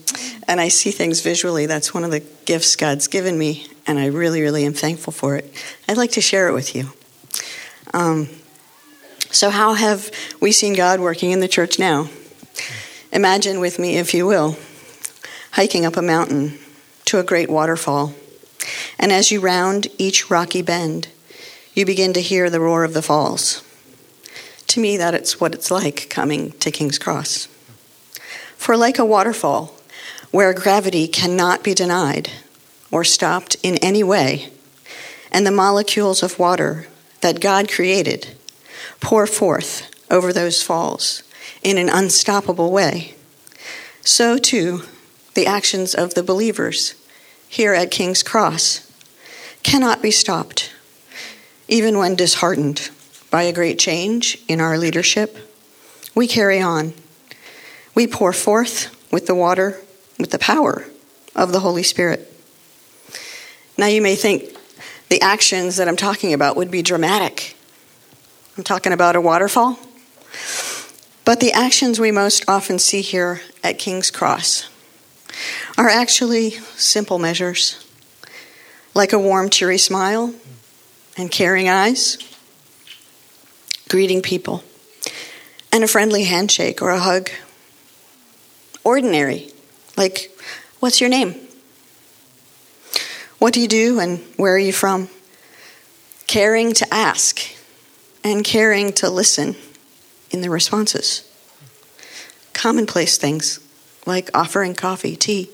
and 0.47 0.59
I 0.59 0.69
see 0.69 0.91
things 0.91 1.21
visually. 1.21 1.67
That's 1.67 1.93
one 1.93 2.03
of 2.03 2.09
the 2.11 2.21
gifts 2.45 2.75
God's 2.75 3.07
given 3.07 3.37
me, 3.37 3.67
and 3.85 3.99
I 3.99 4.07
really, 4.07 4.41
really 4.41 4.65
am 4.65 4.73
thankful 4.73 5.13
for 5.13 5.35
it. 5.35 5.51
I'd 5.87 5.97
like 5.97 6.11
to 6.13 6.21
share 6.21 6.47
it 6.49 6.53
with 6.53 6.75
you. 6.75 6.91
Um, 7.93 8.27
so, 9.29 9.49
how 9.49 9.73
have 9.75 10.09
we 10.39 10.51
seen 10.51 10.73
God 10.73 10.99
working 10.99 11.31
in 11.31 11.41
the 11.41 11.47
church 11.47 11.77
now? 11.77 12.09
Imagine 13.11 13.61
with 13.61 13.79
me, 13.79 13.97
if 13.97 14.13
you 14.13 14.25
will, 14.25 14.57
hiking 15.51 15.85
up 15.85 15.95
a 15.95 16.01
mountain 16.01 16.59
to 17.05 17.19
a 17.19 17.23
great 17.23 17.49
waterfall. 17.49 18.13
And 18.99 19.13
as 19.13 19.31
you 19.31 19.39
round 19.39 19.87
each 19.97 20.29
rocky 20.29 20.61
bend, 20.61 21.07
you 21.73 21.85
begin 21.85 22.11
to 22.13 22.21
hear 22.21 22.49
the 22.49 22.59
roar 22.59 22.83
of 22.83 22.93
the 22.93 23.01
falls. 23.01 23.63
To 24.67 24.81
me, 24.81 24.97
that 24.97 25.13
it's 25.13 25.39
what 25.39 25.53
it's 25.53 25.71
like 25.71 26.09
coming 26.09 26.51
to 26.53 26.69
King's 26.69 26.99
Cross. 26.99 27.47
For 28.57 28.75
like 28.75 28.99
a 28.99 29.05
waterfall, 29.05 29.73
where 30.31 30.53
gravity 30.53 31.07
cannot 31.07 31.63
be 31.63 31.73
denied 31.73 32.29
or 32.91 33.05
stopped 33.05 33.55
in 33.63 33.77
any 33.77 34.03
way, 34.03 34.49
and 35.31 35.45
the 35.45 35.51
molecules 35.51 36.23
of 36.23 36.39
water 36.39 36.87
that 37.21 37.39
God 37.39 37.71
created 37.71 38.35
pour 38.99 39.25
forth 39.25 39.89
over 40.11 40.33
those 40.33 40.61
falls 40.61 41.23
in 41.63 41.77
an 41.77 41.89
unstoppable 41.89 42.71
way, 42.71 43.15
so 44.01 44.37
too 44.37 44.83
the 45.33 45.45
actions 45.45 45.93
of 45.93 46.13
the 46.13 46.23
believers 46.23 46.95
here 47.47 47.73
at 47.73 47.91
King's 47.91 48.23
Cross 48.23 48.91
cannot 49.63 50.01
be 50.01 50.11
stopped, 50.11 50.71
even 51.67 51.97
when 51.97 52.15
disheartened 52.15 52.89
by 53.29 53.43
a 53.43 53.53
great 53.53 53.77
change 53.77 54.37
in 54.47 54.61
our 54.61 54.77
leadership. 54.77 55.37
We 56.15 56.27
carry 56.27 56.61
on. 56.61 56.93
We 57.93 58.07
pour 58.07 58.33
forth 58.33 58.95
with 59.11 59.27
the 59.27 59.35
water, 59.35 59.79
with 60.17 60.31
the 60.31 60.39
power 60.39 60.85
of 61.35 61.51
the 61.51 61.59
Holy 61.59 61.83
Spirit. 61.83 62.33
Now, 63.77 63.87
you 63.87 64.01
may 64.01 64.15
think 64.15 64.55
the 65.09 65.21
actions 65.21 65.77
that 65.77 65.87
I'm 65.87 65.95
talking 65.95 66.33
about 66.33 66.55
would 66.55 66.71
be 66.71 66.81
dramatic. 66.81 67.55
I'm 68.57 68.63
talking 68.63 68.91
about 68.91 69.15
a 69.15 69.21
waterfall. 69.21 69.77
But 71.27 71.41
the 71.41 71.51
actions 71.51 71.99
we 71.99 72.09
most 72.09 72.45
often 72.47 72.79
see 72.79 73.01
here 73.01 73.41
at 73.61 73.77
King's 73.77 74.11
Cross 74.11 74.69
are 75.77 75.89
actually 75.89 76.51
simple 76.77 77.19
measures, 77.19 77.85
like 78.93 79.11
a 79.11 79.19
warm, 79.19 79.49
cheery 79.49 79.77
smile 79.77 80.33
and 81.17 81.29
caring 81.29 81.67
eyes, 81.67 82.17
greeting 83.89 84.21
people, 84.21 84.63
and 85.69 85.83
a 85.83 85.87
friendly 85.89 86.23
handshake 86.23 86.81
or 86.81 86.91
a 86.91 86.99
hug. 87.01 87.29
Ordinary, 88.85 89.51
like, 89.97 90.31
what's 90.79 91.01
your 91.01 91.09
name? 91.09 91.35
What 93.37 93.53
do 93.53 93.59
you 93.59 93.67
do 93.67 93.99
and 93.99 94.19
where 94.37 94.55
are 94.55 94.57
you 94.57 94.71
from? 94.71 95.09
Caring 96.25 96.71
to 96.75 96.87
ask 96.93 97.41
and 98.23 98.45
caring 98.45 98.93
to 98.93 99.09
listen 99.09 99.57
in 100.31 100.41
the 100.41 100.49
responses. 100.49 101.23
Commonplace 102.53 103.17
things 103.17 103.59
like 104.05 104.29
offering 104.33 104.73
coffee, 104.73 105.15
tea. 105.15 105.49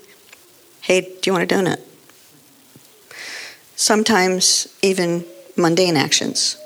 Hey, 0.80 1.00
do 1.00 1.20
you 1.26 1.32
want 1.32 1.50
a 1.50 1.54
donut? 1.54 1.80
Sometimes 3.76 4.68
even 4.82 5.24
mundane 5.56 5.96
actions 5.96 6.56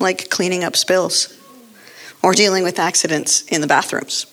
like 0.00 0.30
cleaning 0.30 0.64
up 0.64 0.76
spills 0.76 1.38
or 2.22 2.32
dealing 2.32 2.64
with 2.64 2.78
accidents 2.78 3.42
in 3.42 3.60
the 3.60 3.66
bathrooms. 3.66 4.26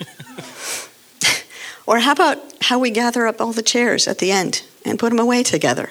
or 1.86 2.00
how 2.00 2.12
about 2.12 2.38
how 2.62 2.78
we 2.78 2.90
gather 2.90 3.26
up 3.26 3.40
all 3.40 3.52
the 3.52 3.62
chairs 3.62 4.08
at 4.08 4.18
the 4.18 4.32
end 4.32 4.62
and 4.84 4.98
put 4.98 5.10
them 5.10 5.18
away 5.18 5.42
together? 5.42 5.90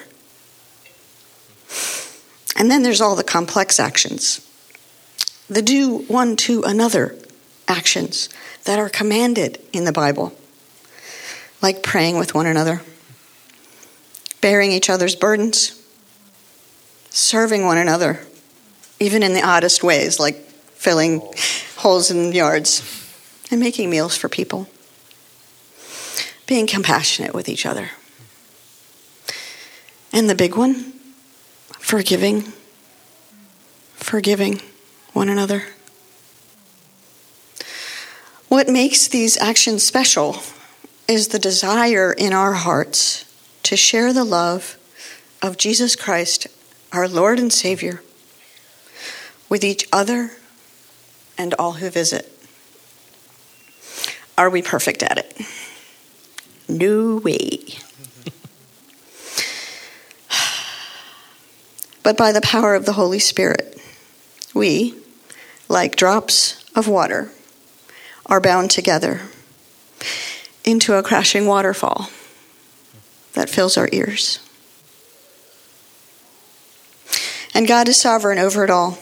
And 2.56 2.70
then 2.70 2.82
there's 2.82 3.00
all 3.00 3.16
the 3.16 3.24
complex 3.24 3.80
actions 3.80 4.40
the 5.48 5.62
do 5.62 5.98
one 6.08 6.36
to 6.36 6.62
another 6.62 7.16
actions 7.68 8.28
that 8.64 8.78
are 8.78 8.88
commanded 8.88 9.60
in 9.72 9.84
the 9.84 9.92
Bible, 9.92 10.32
like 11.62 11.82
praying 11.82 12.18
with 12.18 12.34
one 12.34 12.46
another, 12.46 12.82
bearing 14.40 14.72
each 14.72 14.90
other's 14.90 15.14
burdens, 15.14 15.82
serving 17.10 17.64
one 17.64 17.78
another, 17.78 18.20
even 19.00 19.22
in 19.22 19.34
the 19.34 19.42
oddest 19.42 19.82
ways, 19.82 20.18
like 20.18 20.36
filling 20.74 21.22
holes 21.76 22.10
in 22.10 22.32
yards 22.32 22.82
and 23.50 23.60
making 23.60 23.88
meals 23.88 24.16
for 24.16 24.28
people, 24.28 24.68
being 26.46 26.66
compassionate 26.66 27.34
with 27.34 27.48
each 27.48 27.66
other. 27.66 27.90
And 30.12 30.28
the 30.28 30.34
big 30.34 30.56
one, 30.56 30.92
forgiving, 31.78 32.52
forgiving 33.94 34.60
one 35.16 35.28
another. 35.30 35.62
What 38.48 38.68
makes 38.68 39.08
these 39.08 39.38
actions 39.38 39.82
special 39.82 40.36
is 41.08 41.28
the 41.28 41.38
desire 41.38 42.12
in 42.12 42.34
our 42.34 42.52
hearts 42.52 43.24
to 43.62 43.78
share 43.78 44.12
the 44.12 44.24
love 44.24 44.76
of 45.40 45.56
Jesus 45.56 45.96
Christ, 45.96 46.48
our 46.92 47.08
Lord 47.08 47.38
and 47.38 47.50
Savior, 47.50 48.02
with 49.48 49.64
each 49.64 49.88
other 49.90 50.32
and 51.38 51.54
all 51.54 51.72
who 51.72 51.88
visit. 51.88 52.30
Are 54.36 54.50
we 54.50 54.60
perfect 54.60 55.02
at 55.02 55.16
it? 55.16 55.40
No 56.68 57.16
way. 57.16 57.78
but 62.02 62.18
by 62.18 62.32
the 62.32 62.42
power 62.42 62.74
of 62.74 62.84
the 62.84 62.92
Holy 62.92 63.18
Spirit, 63.18 63.80
we, 64.52 64.94
like 65.68 65.96
drops 65.96 66.64
of 66.74 66.88
water, 66.88 67.30
are 68.26 68.40
bound 68.40 68.70
together 68.70 69.22
into 70.64 70.94
a 70.94 71.02
crashing 71.02 71.46
waterfall 71.46 72.10
that 73.34 73.48
fills 73.48 73.76
our 73.76 73.88
ears. 73.92 74.40
And 77.54 77.66
God 77.66 77.88
is 77.88 78.00
sovereign 78.00 78.38
over 78.38 78.64
it 78.64 78.70
all 78.70 78.98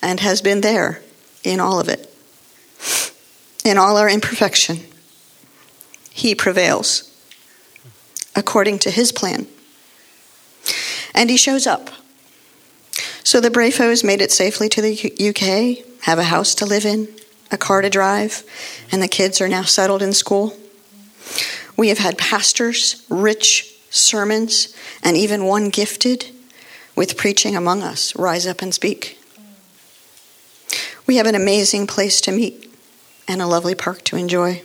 and 0.00 0.20
has 0.20 0.40
been 0.40 0.60
there 0.60 1.02
in 1.44 1.60
all 1.60 1.78
of 1.78 1.88
it. 1.88 2.08
In 3.64 3.78
all 3.78 3.96
our 3.96 4.08
imperfection, 4.08 4.80
He 6.10 6.34
prevails 6.34 7.08
according 8.34 8.78
to 8.80 8.90
His 8.90 9.12
plan. 9.12 9.46
And 11.14 11.30
He 11.30 11.36
shows 11.36 11.66
up. 11.66 11.90
So 13.24 13.40
the 13.40 13.50
Brafos 13.50 14.04
made 14.04 14.20
it 14.20 14.32
safely 14.32 14.68
to 14.70 14.82
the 14.82 14.94
UK, 14.94 15.84
have 16.04 16.18
a 16.18 16.24
house 16.24 16.54
to 16.56 16.66
live 16.66 16.84
in, 16.84 17.08
a 17.50 17.56
car 17.56 17.80
to 17.80 17.90
drive, 17.90 18.42
and 18.90 19.02
the 19.02 19.08
kids 19.08 19.40
are 19.40 19.48
now 19.48 19.62
settled 19.62 20.02
in 20.02 20.12
school. 20.12 20.56
We 21.76 21.88
have 21.88 21.98
had 21.98 22.18
pastors, 22.18 23.04
rich 23.08 23.74
sermons, 23.90 24.74
and 25.02 25.16
even 25.16 25.44
one 25.44 25.68
gifted 25.68 26.26
with 26.94 27.16
preaching 27.16 27.56
among 27.56 27.82
us 27.82 28.14
rise 28.16 28.46
up 28.46 28.62
and 28.62 28.74
speak. 28.74 29.18
We 31.06 31.16
have 31.16 31.26
an 31.26 31.34
amazing 31.34 31.86
place 31.86 32.20
to 32.22 32.32
meet 32.32 32.72
and 33.26 33.42
a 33.42 33.46
lovely 33.46 33.74
park 33.74 34.02
to 34.04 34.16
enjoy. 34.16 34.62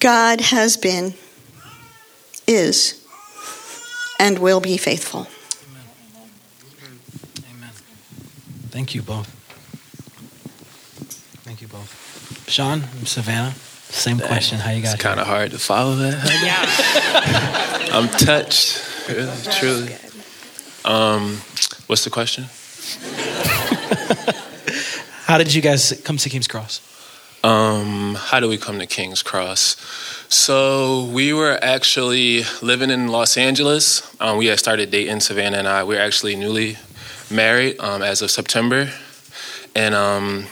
God 0.00 0.40
has 0.40 0.76
been, 0.76 1.14
is, 2.46 3.04
and 4.18 4.38
will 4.38 4.60
be 4.60 4.76
faithful. 4.76 5.26
Amen. 7.50 7.70
Thank 8.74 8.92
you 8.92 9.02
both. 9.02 9.28
Thank 11.44 11.62
you 11.62 11.68
both. 11.68 12.48
Sean, 12.48 12.82
Savannah, 13.04 13.52
same 13.52 14.18
question. 14.18 14.58
How 14.58 14.72
you 14.72 14.82
guys? 14.82 14.94
It's 14.94 15.02
kind 15.02 15.20
of 15.20 15.28
hard 15.28 15.52
to 15.52 15.60
follow 15.60 15.94
that. 15.94 16.14
Yeah. 16.42 17.92
I'm 17.96 18.08
touched, 18.08 19.08
really, 19.08 19.30
truly. 19.52 19.94
Um, 20.84 21.40
what's 21.86 22.02
the 22.02 22.10
question? 22.10 22.46
How 25.26 25.38
did 25.38 25.54
you 25.54 25.62
guys 25.62 26.02
come 26.04 26.16
to 26.16 26.28
King's 26.28 26.48
Cross? 26.48 26.80
Um, 27.44 28.16
how 28.16 28.40
do 28.40 28.48
we 28.48 28.58
come 28.58 28.80
to 28.80 28.86
King's 28.86 29.22
Cross? 29.22 29.76
So 30.28 31.04
we 31.12 31.32
were 31.32 31.58
actually 31.62 32.42
living 32.60 32.90
in 32.90 33.06
Los 33.06 33.36
Angeles. 33.36 34.02
Um, 34.20 34.36
we 34.38 34.46
had 34.46 34.58
started 34.58 34.90
dating 34.90 35.20
Savannah 35.20 35.58
and 35.58 35.68
I. 35.68 35.84
We 35.84 35.94
were 35.94 36.00
actually 36.00 36.34
newly 36.34 36.76
married 37.30 37.78
um, 37.80 38.02
as 38.02 38.22
of 38.22 38.30
September, 38.30 38.90
and 39.74 39.94
um, 39.94 40.46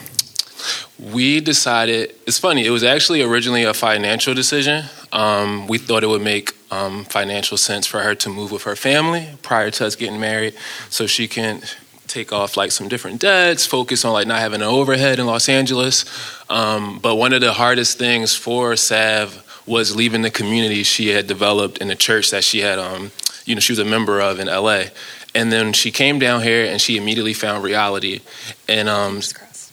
we 1.12 1.40
decided 1.40 2.14
it's 2.26 2.38
funny 2.38 2.64
it 2.66 2.70
was 2.70 2.84
actually 2.84 3.22
originally 3.22 3.64
a 3.64 3.74
financial 3.74 4.34
decision. 4.34 4.84
Um, 5.12 5.66
we 5.66 5.78
thought 5.78 6.04
it 6.04 6.08
would 6.08 6.22
make 6.22 6.54
um, 6.70 7.04
financial 7.04 7.56
sense 7.56 7.86
for 7.86 8.00
her 8.00 8.14
to 8.14 8.28
move 8.28 8.50
with 8.52 8.62
her 8.62 8.76
family 8.76 9.28
prior 9.42 9.70
to 9.70 9.86
us 9.86 9.96
getting 9.96 10.20
married 10.20 10.54
so 10.88 11.06
she 11.06 11.28
can 11.28 11.62
take 12.06 12.32
off 12.32 12.56
like 12.56 12.70
some 12.70 12.88
different 12.88 13.20
debts 13.20 13.64
focus 13.64 14.04
on 14.04 14.12
like 14.12 14.26
not 14.26 14.38
having 14.38 14.60
an 14.60 14.66
overhead 14.66 15.18
in 15.18 15.26
los 15.26 15.48
angeles. 15.48 16.04
Um, 16.50 16.98
but 16.98 17.16
one 17.16 17.32
of 17.32 17.40
the 17.40 17.52
hardest 17.52 17.98
things 17.98 18.34
for 18.34 18.76
sav 18.76 19.44
was 19.66 19.94
leaving 19.96 20.22
the 20.22 20.30
community 20.30 20.82
she 20.82 21.08
had 21.08 21.26
developed 21.26 21.78
in 21.78 21.88
the 21.88 21.94
church 21.94 22.30
that 22.30 22.44
she 22.44 22.60
had 22.60 22.78
um, 22.78 23.10
you 23.44 23.54
know 23.54 23.60
she 23.60 23.72
was 23.72 23.78
a 23.78 23.84
member 23.84 24.20
of 24.20 24.38
in 24.40 24.46
la 24.46 24.84
and 25.34 25.50
then 25.50 25.72
she 25.72 25.90
came 25.90 26.18
down 26.18 26.42
here 26.42 26.64
and 26.66 26.80
she 26.80 26.96
immediately 26.96 27.34
found 27.34 27.64
reality. 27.64 28.20
And 28.68 28.88
um, 28.88 29.20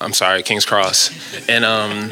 I'm 0.02 0.14
sorry, 0.14 0.44
King's 0.44 0.66
Cross, 0.66 1.12
and 1.50 1.66
um, 1.66 2.12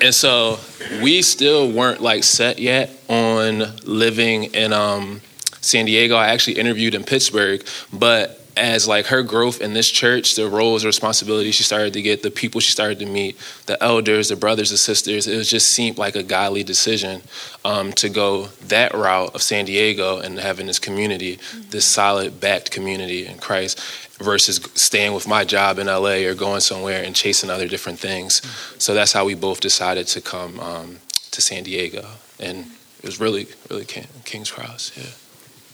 and 0.00 0.14
so 0.14 0.58
we 1.02 1.22
still 1.22 1.70
weren't 1.70 2.00
like 2.00 2.24
set 2.24 2.58
yet 2.58 2.90
on 3.08 3.76
living 3.84 4.44
in 4.54 4.72
um, 4.72 5.20
San 5.60 5.84
Diego. 5.84 6.16
I 6.16 6.28
actually 6.28 6.58
interviewed 6.58 6.94
in 6.94 7.04
Pittsburgh, 7.04 7.64
but 7.92 8.37
as 8.58 8.88
like 8.88 9.06
her 9.06 9.22
growth 9.22 9.60
in 9.60 9.72
this 9.72 9.88
church, 9.88 10.34
the 10.34 10.48
roles, 10.48 10.82
and 10.82 10.88
responsibilities 10.88 11.54
she 11.54 11.62
started 11.62 11.92
to 11.92 12.02
get, 12.02 12.22
the 12.22 12.30
people 12.30 12.60
she 12.60 12.72
started 12.72 12.98
to 12.98 13.06
meet, 13.06 13.38
the 13.66 13.82
elders, 13.82 14.28
the 14.28 14.36
brothers, 14.36 14.70
the 14.70 14.76
sisters, 14.76 15.26
it 15.26 15.42
just 15.44 15.68
seemed 15.70 15.96
like 15.96 16.16
a 16.16 16.22
godly 16.22 16.64
decision 16.64 17.22
um, 17.64 17.92
to 17.92 18.08
go 18.08 18.46
that 18.66 18.92
route 18.94 19.34
of 19.34 19.42
San 19.42 19.64
Diego 19.64 20.18
and 20.18 20.38
having 20.38 20.66
this 20.66 20.78
community, 20.78 21.38
this 21.70 21.86
solid 21.86 22.40
backed 22.40 22.70
community 22.70 23.26
in 23.26 23.38
Christ 23.38 23.80
versus 24.18 24.56
staying 24.74 25.14
with 25.14 25.28
my 25.28 25.44
job 25.44 25.78
in 25.78 25.86
LA 25.86 26.26
or 26.26 26.34
going 26.34 26.60
somewhere 26.60 27.04
and 27.04 27.14
chasing 27.14 27.50
other 27.50 27.68
different 27.68 27.98
things. 27.98 28.42
So 28.82 28.94
that's 28.94 29.12
how 29.12 29.24
we 29.24 29.34
both 29.34 29.60
decided 29.60 30.08
to 30.08 30.20
come 30.20 30.58
um, 30.60 30.98
to 31.30 31.40
San 31.40 31.62
Diego, 31.62 32.04
and 32.40 32.66
it 32.98 33.04
was 33.04 33.20
really, 33.20 33.46
really 33.70 33.84
King, 33.84 34.06
King's 34.24 34.50
Cross. 34.50 34.92
Yeah. 34.96 35.27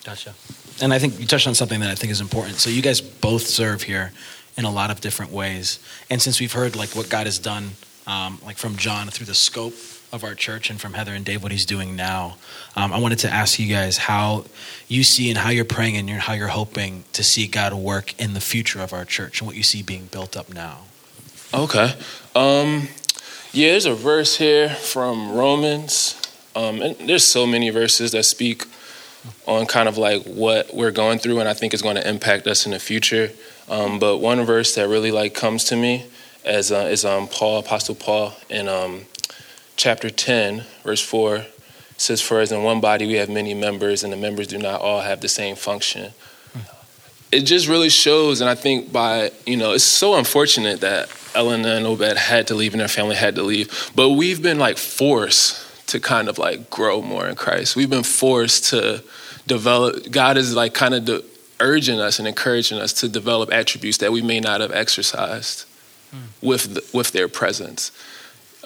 Gotcha. 0.05 0.35
And 0.83 0.93
I 0.93 0.99
think 0.99 1.19
you 1.19 1.27
touched 1.27 1.47
on 1.47 1.55
something 1.55 1.81
that 1.81 1.91
I 1.91 1.95
think 1.95 2.13
is 2.13 2.21
important. 2.21 2.57
So 2.57 2.71
you 2.71 2.83
guys 2.83 3.01
both 3.01 3.43
serve 3.43 3.83
here 3.83 4.13
in 4.57 4.65
a 4.65 4.71
lot 4.71 4.91
of 4.91 5.01
different 5.01 5.33
ways, 5.33 5.81
and 6.11 6.23
since 6.23 6.39
we've 6.39 6.53
heard 6.53 6.77
like 6.77 6.91
what 6.91 7.09
God 7.11 7.27
has 7.27 7.39
done, 7.39 7.71
um, 8.07 8.39
like 8.45 8.57
from 8.57 8.77
John 8.77 9.09
through 9.09 9.27
the 9.27 9.35
scope 9.35 9.75
of 10.15 10.23
our 10.23 10.35
church 10.35 10.71
and 10.71 10.81
from 10.81 10.93
Heather 10.93 11.13
and 11.13 11.25
Dave 11.25 11.43
what 11.43 11.51
he's 11.51 11.67
doing 11.67 11.97
now. 11.97 12.37
Um, 12.77 12.93
I 12.93 13.01
wanted 13.01 13.19
to 13.21 13.31
ask 13.31 13.59
you 13.59 13.67
guys 13.67 13.99
how 13.99 14.45
you 14.87 15.03
see 15.03 15.29
and 15.29 15.37
how 15.37 15.51
you're 15.51 15.65
praying 15.65 15.97
and 15.97 16.09
how 16.09 16.35
you're 16.35 16.49
hoping 16.49 17.03
to 17.15 17.25
see 17.25 17.49
God 17.49 17.75
work 17.75 18.19
in 18.21 18.33
the 18.33 18.41
future 18.41 18.81
of 18.81 18.93
our 18.93 19.05
church 19.05 19.41
and 19.41 19.49
what 19.49 19.57
you 19.57 19.65
see 19.65 19.83
being 19.83 20.07
built 20.07 20.37
up 20.37 20.55
now. 20.55 20.83
Okay. 21.53 21.95
Um, 22.37 22.89
yeah, 23.53 23.73
there's 23.73 23.87
a 23.87 23.95
verse 23.95 24.37
here 24.37 24.69
from 24.69 25.35
Romans. 25.35 26.21
Um, 26.55 26.81
and 26.81 26.97
there's 27.09 27.25
so 27.25 27.45
many 27.45 27.71
verses 27.71 28.13
that 28.13 28.23
speak 28.23 28.67
on 29.47 29.67
kind 29.67 29.89
of 29.89 29.99
like 29.99 30.25
what 30.25 30.75
we're 30.75 30.91
going 30.91 31.19
through 31.19 31.41
and 31.41 31.49
I 31.49 31.55
think 31.55 31.75
is 31.75 31.83
going 31.83 31.97
to 31.97 32.09
impact 32.09 32.47
us 32.47 32.67
in 32.67 32.73
the 32.73 32.79
future. 32.79 33.31
Um, 33.69 33.99
but 33.99 34.19
one 34.19 34.45
verse 34.45 34.75
that 34.75 34.89
really 34.89 35.11
like 35.11 35.35
comes 35.35 35.65
to 35.65 35.77
me 35.77 36.07
as 36.45 36.71
uh, 36.71 36.89
is 36.91 37.05
um, 37.05 37.29
Paul, 37.29 37.59
Apostle 37.59 37.95
Paul, 37.95 38.35
in 38.51 38.69
um, 38.69 39.03
chapter 39.77 40.11
10, 40.11 40.65
verse 40.83 41.01
4 41.01 41.47
says, 41.97 42.21
For 42.21 42.41
as 42.41 42.53
in 42.53 42.63
one 42.63 42.81
body 42.81 43.07
we 43.07 43.15
have 43.15 43.29
many 43.29 43.55
members, 43.55 44.05
and 44.05 44.13
the 44.13 44.17
members 44.17 44.49
do 44.49 44.59
not 44.59 44.81
all 44.81 45.01
have 45.01 45.21
the 45.21 45.29
same 45.29 45.57
function. 45.57 46.13
It 47.33 47.43
just 47.43 47.67
really 47.67 47.89
shows, 47.89 48.41
and 48.41 48.49
I 48.49 48.55
think 48.55 48.93
by, 48.93 49.33
you 49.45 49.57
know, 49.57 49.73
it's 49.73 49.85
so 49.85 50.15
unfortunate 50.15 50.81
that 50.83 51.09
Elena 51.35 51.71
and 51.71 51.87
Obed 51.87 52.17
had 52.17 52.47
to 52.49 52.55
leave 52.55 52.75
and 52.75 52.81
their 52.81 52.89
family 52.89 53.17
had 53.17 53.35
to 53.37 53.43
leave, 53.43 53.91
but 53.95 54.11
we've 54.11 54.41
been 54.41 54.59
like 54.59 54.79
forced 54.79 55.64
to 55.95 56.01
kind 56.01 56.29
of 56.29 56.39
like 56.39 56.69
grow 56.71 57.01
more 57.01 57.27
in 57.27 57.37
Christ. 57.37 57.77
We've 57.77 57.89
been 57.89 58.03
forced 58.03 58.67
to 58.71 59.03
develop, 59.47 60.11
God 60.11 60.37
is 60.37 60.55
like 60.55 60.75
kind 60.75 60.95
of 60.95 61.05
de- 61.05 61.25
urging 61.61 62.01
us 62.01 62.19
and 62.19 62.29
encouraging 62.29 62.79
us 62.79 62.93
to 62.95 63.09
develop 63.09 63.53
attributes 63.53 63.99
that 63.99 64.13
we 64.13 64.21
may 64.21 64.41
not 64.41 64.61
have 64.61 64.73
exercised 64.73 65.67
mm. 66.13 66.21
with, 66.43 66.75
the, 66.75 66.85
with 66.93 67.13
their 67.13 67.29
presence 67.29 67.93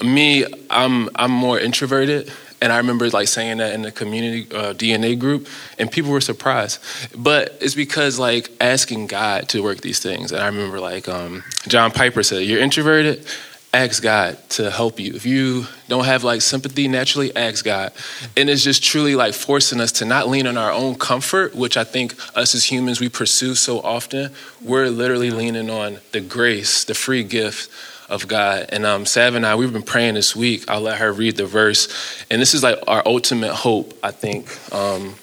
me, 0.02 0.44
I'm 0.70 1.08
I'm 1.14 1.30
more 1.30 1.58
introverted, 1.58 2.30
and 2.60 2.72
I 2.72 2.78
remember 2.78 3.08
like 3.10 3.28
saying 3.28 3.58
that 3.58 3.74
in 3.74 3.82
the 3.82 3.92
community 3.92 4.46
uh, 4.54 4.72
DNA 4.74 5.18
group, 5.18 5.48
and 5.78 5.90
people 5.90 6.10
were 6.10 6.20
surprised. 6.20 6.80
But 7.16 7.56
it's 7.60 7.74
because 7.74 8.18
like 8.18 8.50
asking 8.60 9.08
God 9.08 9.48
to 9.50 9.62
work 9.62 9.80
these 9.80 10.00
things, 10.00 10.32
and 10.32 10.42
I 10.42 10.46
remember 10.46 10.80
like 10.80 11.08
um, 11.08 11.44
John 11.66 11.90
Piper 11.90 12.22
said, 12.22 12.44
"You're 12.44 12.60
introverted." 12.60 13.26
Ask 13.74 14.02
God 14.02 14.38
to 14.50 14.70
help 14.70 14.98
you. 14.98 15.12
If 15.14 15.26
you 15.26 15.66
don't 15.88 16.06
have 16.06 16.24
like 16.24 16.40
sympathy 16.40 16.88
naturally, 16.88 17.36
ask 17.36 17.64
God. 17.64 17.92
And 18.34 18.48
it's 18.48 18.64
just 18.64 18.82
truly 18.82 19.14
like 19.14 19.34
forcing 19.34 19.78
us 19.78 19.92
to 19.92 20.06
not 20.06 20.26
lean 20.26 20.46
on 20.46 20.56
our 20.56 20.72
own 20.72 20.94
comfort, 20.94 21.54
which 21.54 21.76
I 21.76 21.84
think 21.84 22.14
us 22.34 22.54
as 22.54 22.64
humans 22.64 22.98
we 22.98 23.10
pursue 23.10 23.54
so 23.54 23.80
often. 23.80 24.32
We're 24.62 24.88
literally 24.88 25.30
leaning 25.30 25.68
on 25.68 25.98
the 26.12 26.20
grace, 26.20 26.84
the 26.84 26.94
free 26.94 27.22
gift 27.24 27.70
of 28.08 28.26
God. 28.26 28.70
And 28.70 28.86
um, 28.86 29.04
Sav 29.04 29.34
and 29.34 29.44
I, 29.44 29.54
we've 29.54 29.72
been 29.72 29.82
praying 29.82 30.14
this 30.14 30.34
week. 30.34 30.64
I'll 30.66 30.80
let 30.80 30.96
her 30.96 31.12
read 31.12 31.36
the 31.36 31.44
verse. 31.44 32.24
And 32.30 32.40
this 32.40 32.54
is 32.54 32.62
like 32.62 32.78
our 32.86 33.02
ultimate 33.04 33.52
hope, 33.52 33.92
I 34.02 34.12
think. 34.12 34.48
Um. 34.74 35.14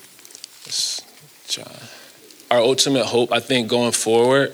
Our 2.51 2.59
ultimate 2.59 3.05
hope, 3.05 3.31
I 3.31 3.39
think, 3.39 3.69
going 3.69 3.91
forward 3.91 4.53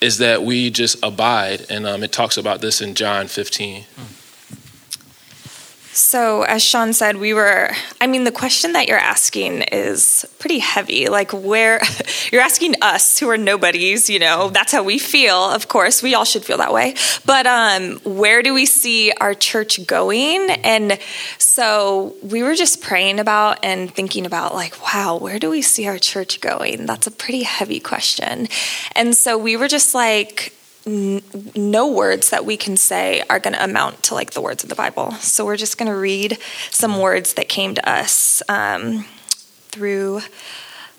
is 0.00 0.18
that 0.18 0.42
we 0.42 0.70
just 0.70 1.02
abide. 1.02 1.66
And 1.70 1.86
um, 1.86 2.02
it 2.02 2.12
talks 2.12 2.36
about 2.36 2.60
this 2.60 2.80
in 2.80 2.94
John 2.94 3.26
15. 3.26 3.82
Hmm. 3.82 4.27
So, 5.98 6.42
as 6.42 6.62
Sean 6.62 6.92
said, 6.92 7.16
we 7.16 7.34
were, 7.34 7.72
I 8.00 8.06
mean, 8.06 8.22
the 8.22 8.30
question 8.30 8.72
that 8.74 8.86
you're 8.86 8.96
asking 8.96 9.62
is 9.62 10.24
pretty 10.38 10.60
heavy. 10.60 11.08
Like, 11.08 11.32
where 11.32 11.80
you're 12.32 12.40
asking 12.40 12.76
us 12.82 13.18
who 13.18 13.28
are 13.30 13.36
nobodies, 13.36 14.08
you 14.08 14.20
know, 14.20 14.48
that's 14.48 14.70
how 14.70 14.84
we 14.84 15.00
feel. 15.00 15.34
Of 15.34 15.66
course, 15.66 16.00
we 16.00 16.14
all 16.14 16.24
should 16.24 16.44
feel 16.44 16.58
that 16.58 16.72
way. 16.72 16.94
But 17.26 17.48
um, 17.48 17.98
where 18.04 18.44
do 18.44 18.54
we 18.54 18.64
see 18.64 19.10
our 19.20 19.34
church 19.34 19.84
going? 19.88 20.48
And 20.50 21.00
so 21.38 22.14
we 22.22 22.44
were 22.44 22.54
just 22.54 22.80
praying 22.80 23.18
about 23.18 23.58
and 23.64 23.92
thinking 23.92 24.24
about, 24.24 24.54
like, 24.54 24.80
wow, 24.80 25.18
where 25.18 25.40
do 25.40 25.50
we 25.50 25.62
see 25.62 25.88
our 25.88 25.98
church 25.98 26.40
going? 26.40 26.86
That's 26.86 27.08
a 27.08 27.10
pretty 27.10 27.42
heavy 27.42 27.80
question. 27.80 28.46
And 28.94 29.16
so 29.16 29.36
we 29.36 29.56
were 29.56 29.68
just 29.68 29.96
like, 29.96 30.54
no 30.88 31.92
words 31.92 32.30
that 32.30 32.44
we 32.44 32.56
can 32.56 32.76
say 32.76 33.22
are 33.28 33.38
going 33.38 33.54
to 33.54 33.62
amount 33.62 34.02
to 34.04 34.14
like 34.14 34.32
the 34.32 34.40
words 34.40 34.62
of 34.62 34.70
the 34.70 34.74
Bible. 34.74 35.12
So 35.12 35.44
we're 35.44 35.56
just 35.56 35.78
going 35.78 35.90
to 35.90 35.96
read 35.96 36.38
some 36.70 36.98
words 36.98 37.34
that 37.34 37.48
came 37.48 37.74
to 37.74 37.88
us 37.88 38.42
um, 38.48 39.04
through 39.70 40.22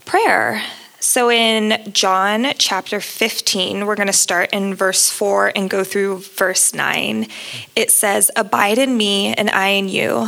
prayer. 0.06 0.62
So 1.02 1.32
in 1.32 1.93
John 1.93 2.47
chapter 2.58 2.99
15, 2.99 3.86
we're 3.86 3.95
going 3.95 4.08
to 4.08 4.13
start 4.13 4.49
in 4.52 4.75
verse 4.75 5.10
4 5.10 5.54
and 5.56 5.69
go 5.69 5.86
through 5.86 6.19
verse 6.19 6.73
9. 6.73 7.25
It 7.75 7.89
says, 7.89 8.30
Abide 8.36 8.78
in 8.78 8.97
me 8.97 9.34
and 9.34 9.49
I 9.49 9.69
in 9.69 9.88
you. 9.88 10.28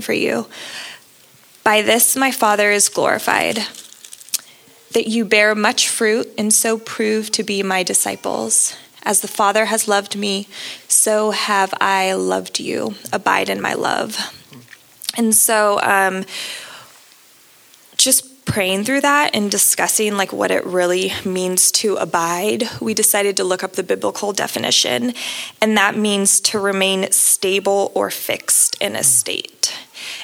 for 0.00 0.12
you. 0.12 0.46
By 1.64 1.82
this 1.82 2.16
my 2.16 2.30
Father 2.30 2.70
is 2.70 2.88
glorified, 2.88 3.58
that 4.92 5.08
you 5.08 5.24
bear 5.24 5.54
much 5.54 5.88
fruit 5.88 6.28
and 6.38 6.52
so 6.52 6.78
prove 6.78 7.30
to 7.32 7.42
be 7.42 7.62
my 7.62 7.82
disciples. 7.82 8.74
As 9.02 9.20
the 9.20 9.28
Father 9.28 9.66
has 9.66 9.88
loved 9.88 10.16
me, 10.16 10.48
so 10.88 11.30
have 11.30 11.72
I 11.80 12.12
loved 12.14 12.60
you. 12.60 12.94
Abide 13.12 13.48
in 13.48 13.60
my 13.60 13.74
love. 13.74 14.16
And 15.16 15.34
so, 15.34 15.80
um, 15.82 16.24
just 17.96 18.44
praying 18.48 18.84
through 18.84 19.02
that 19.02 19.34
and 19.34 19.50
discussing 19.50 20.16
like 20.16 20.32
what 20.32 20.50
it 20.50 20.64
really 20.64 21.12
means 21.24 21.70
to 21.70 21.96
abide, 21.96 22.64
we 22.80 22.94
decided 22.94 23.36
to 23.36 23.44
look 23.44 23.62
up 23.62 23.72
the 23.72 23.82
biblical 23.82 24.32
definition, 24.32 25.12
and 25.60 25.76
that 25.76 25.96
means 25.96 26.40
to 26.40 26.58
remain 26.58 27.10
stable 27.12 27.92
or 27.94 28.10
fixed 28.10 28.76
in 28.80 28.96
a 28.96 29.04
state. 29.04 29.57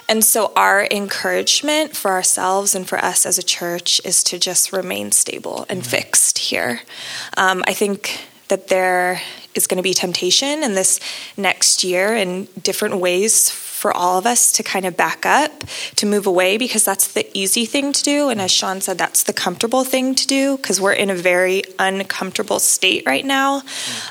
And 0.08 0.24
so, 0.24 0.52
our 0.54 0.86
encouragement 0.90 1.96
for 1.96 2.10
ourselves 2.10 2.74
and 2.74 2.86
for 2.86 2.98
us 2.98 3.24
as 3.24 3.38
a 3.38 3.42
church 3.42 4.00
is 4.04 4.22
to 4.24 4.38
just 4.38 4.72
remain 4.72 5.12
stable 5.12 5.64
and 5.68 5.86
fixed 5.86 6.38
here. 6.38 6.80
Um, 7.36 7.64
I 7.66 7.72
think 7.72 8.20
that 8.48 8.68
there 8.68 9.22
is 9.54 9.66
going 9.66 9.78
to 9.78 9.82
be 9.82 9.94
temptation 9.94 10.62
in 10.62 10.74
this 10.74 11.00
next 11.36 11.84
year 11.84 12.14
in 12.14 12.44
different 12.62 12.98
ways 12.98 13.50
for 13.50 13.92
all 13.96 14.18
of 14.18 14.26
us 14.26 14.52
to 14.52 14.62
kind 14.62 14.86
of 14.86 14.96
back 14.96 15.24
up, 15.24 15.64
to 15.96 16.06
move 16.06 16.26
away, 16.26 16.56
because 16.56 16.84
that's 16.84 17.12
the 17.12 17.26
easy 17.36 17.64
thing 17.64 17.92
to 17.92 18.02
do. 18.02 18.28
And 18.28 18.40
as 18.40 18.50
Sean 18.50 18.80
said, 18.80 18.98
that's 18.98 19.22
the 19.24 19.32
comfortable 19.32 19.84
thing 19.84 20.14
to 20.14 20.26
do, 20.26 20.56
because 20.56 20.80
we're 20.80 20.92
in 20.92 21.10
a 21.10 21.14
very 21.14 21.62
uncomfortable 21.78 22.58
state 22.58 23.04
right 23.06 23.24
now. 23.24 23.62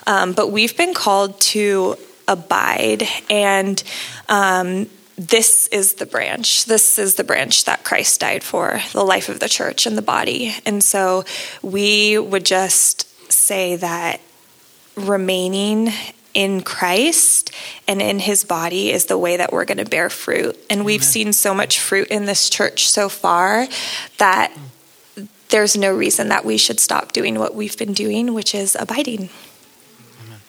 Um, 0.07 0.33
but 0.33 0.51
we've 0.51 0.77
been 0.77 0.93
called 0.93 1.39
to 1.41 1.97
abide 2.27 3.03
and 3.29 3.83
um, 4.29 4.89
this 5.17 5.67
is 5.67 5.95
the 5.95 6.05
branch. 6.05 6.65
This 6.65 6.97
is 6.97 7.15
the 7.15 7.23
branch 7.23 7.65
that 7.65 7.83
Christ 7.83 8.19
died 8.19 8.43
for, 8.43 8.81
the 8.93 9.03
life 9.03 9.29
of 9.29 9.39
the 9.39 9.49
church 9.49 9.85
and 9.85 9.97
the 9.97 10.01
body. 10.01 10.55
And 10.65 10.83
so 10.83 11.23
we 11.61 12.17
would 12.17 12.45
just 12.45 13.31
say 13.31 13.75
that 13.75 14.21
remaining 14.95 15.89
in 16.33 16.61
Christ 16.61 17.51
and 17.87 18.01
in 18.01 18.17
his 18.17 18.43
body 18.43 18.91
is 18.91 19.05
the 19.05 19.17
way 19.17 19.37
that 19.37 19.53
we're 19.53 19.65
going 19.65 19.77
to 19.77 19.85
bear 19.85 20.09
fruit. 20.09 20.57
And 20.69 20.83
we've 20.83 21.03
seen 21.03 21.31
so 21.33 21.53
much 21.53 21.79
fruit 21.79 22.07
in 22.07 22.25
this 22.25 22.49
church 22.49 22.89
so 22.89 23.07
far 23.07 23.67
that 24.17 24.51
there's 25.49 25.77
no 25.77 25.93
reason 25.93 26.29
that 26.29 26.43
we 26.43 26.57
should 26.57 26.79
stop 26.79 27.11
doing 27.11 27.37
what 27.37 27.53
we've 27.53 27.77
been 27.77 27.93
doing, 27.93 28.33
which 28.33 28.55
is 28.55 28.75
abiding. 28.79 29.29
Amen. 30.25 30.39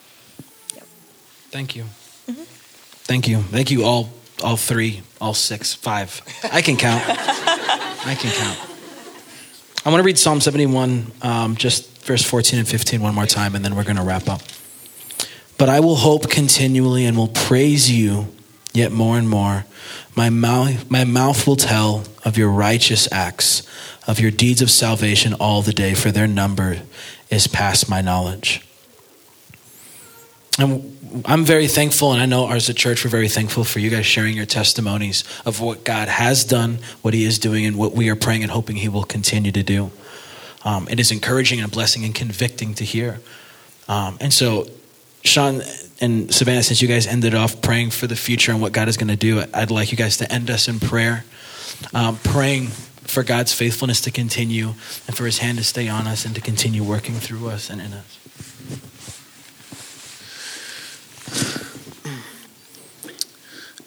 Yep. 0.73 0.83
Thank 1.51 1.75
you. 1.75 1.83
Mm-hmm. 2.27 2.43
Thank 3.03 3.27
you. 3.27 3.41
Thank 3.41 3.69
you 3.69 3.83
all 3.83 4.09
all 4.43 4.57
three, 4.57 5.01
all 5.21 5.33
six, 5.33 5.73
five. 5.73 6.21
I 6.51 6.61
can 6.61 6.77
count. 6.77 7.03
I 7.07 8.15
can 8.19 8.31
count. 8.31 8.59
I 9.85 9.89
want 9.89 10.01
to 10.01 10.05
read 10.05 10.17
Psalm 10.17 10.41
71, 10.41 11.11
um, 11.21 11.55
just 11.55 12.03
verse 12.05 12.23
14 12.23 12.59
and 12.59 12.67
15 12.67 13.01
one 13.01 13.13
more 13.13 13.25
time, 13.25 13.55
and 13.55 13.63
then 13.63 13.75
we're 13.75 13.83
going 13.83 13.97
to 13.97 14.03
wrap 14.03 14.27
up. 14.27 14.41
But 15.57 15.69
I 15.69 15.79
will 15.79 15.95
hope 15.95 16.29
continually 16.29 17.05
and 17.05 17.15
will 17.15 17.27
praise 17.27 17.91
you 17.91 18.27
yet 18.73 18.91
more 18.91 19.17
and 19.17 19.29
more. 19.29 19.65
My 20.15 20.29
mouth, 20.29 20.89
my 20.89 21.03
mouth 21.03 21.47
will 21.47 21.55
tell 21.55 22.03
of 22.23 22.37
your 22.37 22.49
righteous 22.49 23.07
acts, 23.11 23.63
of 24.07 24.19
your 24.19 24.31
deeds 24.31 24.61
of 24.61 24.71
salvation 24.71 25.33
all 25.35 25.61
the 25.61 25.73
day, 25.73 25.93
for 25.93 26.11
their 26.11 26.27
number 26.27 26.81
is 27.29 27.47
past 27.47 27.89
my 27.89 28.01
knowledge. 28.01 28.64
And 30.57 31.23
I'm 31.25 31.45
very 31.45 31.67
thankful, 31.67 32.13
and 32.13 32.21
I 32.21 32.25
know 32.25 32.49
as 32.49 32.69
a 32.69 32.73
church, 32.73 33.03
we're 33.03 33.11
very 33.11 33.27
thankful 33.27 33.63
for 33.63 33.79
you 33.79 33.89
guys 33.89 34.05
sharing 34.05 34.35
your 34.35 34.45
testimonies 34.45 35.23
of 35.45 35.59
what 35.59 35.83
God 35.83 36.07
has 36.07 36.43
done, 36.45 36.79
what 37.01 37.13
He 37.13 37.25
is 37.25 37.39
doing, 37.39 37.65
and 37.65 37.77
what 37.77 37.93
we 37.93 38.09
are 38.09 38.15
praying 38.15 38.43
and 38.43 38.51
hoping 38.51 38.77
He 38.77 38.87
will 38.87 39.03
continue 39.03 39.51
to 39.51 39.63
do. 39.63 39.91
Um, 40.63 40.87
it 40.89 40.99
is 40.99 41.11
encouraging 41.11 41.59
and 41.59 41.69
a 41.69 41.71
blessing 41.71 42.03
and 42.05 42.15
convicting 42.15 42.73
to 42.75 42.85
hear. 42.85 43.19
Um, 43.87 44.17
and 44.19 44.33
so, 44.33 44.67
Sean 45.23 45.61
and 46.01 46.33
Savannah, 46.33 46.63
since 46.63 46.81
you 46.81 46.87
guys 46.87 47.05
ended 47.05 47.35
off 47.35 47.61
praying 47.61 47.91
for 47.91 48.07
the 48.07 48.15
future 48.15 48.51
and 48.51 48.61
what 48.61 48.71
God 48.71 48.87
is 48.87 48.97
going 48.97 49.09
to 49.09 49.15
do, 49.15 49.43
I'd 49.53 49.71
like 49.71 49.91
you 49.91 49.97
guys 49.97 50.17
to 50.17 50.31
end 50.31 50.49
us 50.49 50.67
in 50.67 50.79
prayer, 50.79 51.25
um, 51.93 52.17
praying 52.17 52.67
for 52.67 53.23
God's 53.23 53.53
faithfulness 53.53 54.01
to 54.01 54.11
continue 54.11 54.73
and 55.07 55.15
for 55.15 55.25
His 55.25 55.37
hand 55.37 55.57
to 55.59 55.63
stay 55.63 55.87
on 55.87 56.07
us 56.07 56.25
and 56.25 56.33
to 56.35 56.41
continue 56.41 56.83
working 56.83 57.15
through 57.15 57.49
us 57.49 57.69
and 57.69 57.81
in 57.81 57.93
us. 57.93 58.54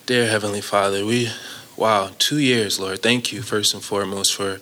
Dear 0.06 0.26
Heavenly 0.26 0.62
Father, 0.62 1.04
we, 1.04 1.28
wow, 1.76 2.10
two 2.18 2.38
years, 2.38 2.80
Lord. 2.80 3.02
Thank 3.02 3.30
you, 3.30 3.42
first 3.42 3.74
and 3.74 3.82
foremost, 3.82 4.34
for 4.34 4.60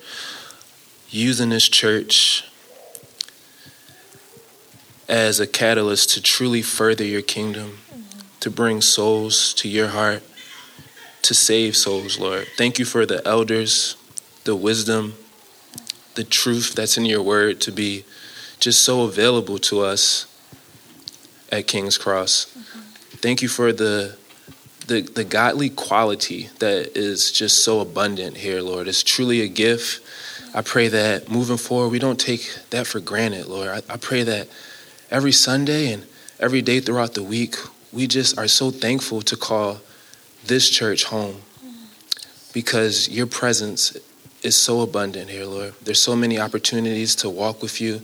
using 1.08 1.50
this 1.50 1.68
church 1.68 2.44
as 5.08 5.38
a 5.38 5.46
catalyst 5.46 6.10
to 6.10 6.20
truly 6.20 6.62
further 6.62 7.04
your 7.04 7.22
kingdom, 7.22 7.78
to 8.40 8.50
bring 8.50 8.80
souls 8.80 9.54
to 9.54 9.68
your 9.68 9.88
heart, 9.88 10.22
to 11.22 11.32
save 11.32 11.76
souls, 11.76 12.18
Lord. 12.18 12.48
Thank 12.56 12.78
you 12.78 12.84
for 12.84 13.06
the 13.06 13.24
elders, 13.26 13.96
the 14.44 14.56
wisdom, 14.56 15.14
the 16.16 16.24
truth 16.24 16.74
that's 16.74 16.98
in 16.98 17.04
your 17.04 17.22
word 17.22 17.60
to 17.60 17.70
be 17.70 18.04
just 18.58 18.82
so 18.82 19.02
available 19.02 19.58
to 19.58 19.80
us 19.80 20.26
at 21.50 21.66
King's 21.66 21.98
Cross. 21.98 22.46
Mm-hmm. 22.46 22.80
Thank 23.18 23.42
you 23.42 23.48
for 23.48 23.72
the 23.72 24.16
the, 24.86 25.00
the 25.00 25.24
godly 25.24 25.70
quality 25.70 26.48
that 26.60 26.96
is 26.96 27.32
just 27.32 27.64
so 27.64 27.80
abundant 27.80 28.36
here, 28.36 28.60
Lord. 28.60 28.86
It's 28.86 29.02
truly 29.02 29.40
a 29.40 29.48
gift. 29.48 30.00
I 30.54 30.62
pray 30.62 30.88
that 30.88 31.30
moving 31.30 31.56
forward, 31.56 31.88
we 31.88 31.98
don't 31.98 32.20
take 32.20 32.48
that 32.70 32.86
for 32.86 33.00
granted, 33.00 33.46
Lord. 33.46 33.68
I, 33.68 33.82
I 33.92 33.96
pray 33.96 34.22
that 34.22 34.48
every 35.10 35.32
Sunday 35.32 35.92
and 35.92 36.06
every 36.38 36.62
day 36.62 36.80
throughout 36.80 37.14
the 37.14 37.22
week, 37.22 37.56
we 37.92 38.06
just 38.06 38.38
are 38.38 38.48
so 38.48 38.70
thankful 38.70 39.22
to 39.22 39.36
call 39.36 39.80
this 40.44 40.70
church 40.70 41.04
home 41.04 41.42
because 42.52 43.08
your 43.08 43.26
presence 43.26 43.96
is 44.42 44.56
so 44.56 44.82
abundant 44.82 45.28
here, 45.28 45.44
Lord. 45.44 45.74
There's 45.82 46.00
so 46.00 46.14
many 46.14 46.38
opportunities 46.38 47.16
to 47.16 47.28
walk 47.28 47.60
with 47.60 47.80
you. 47.80 48.02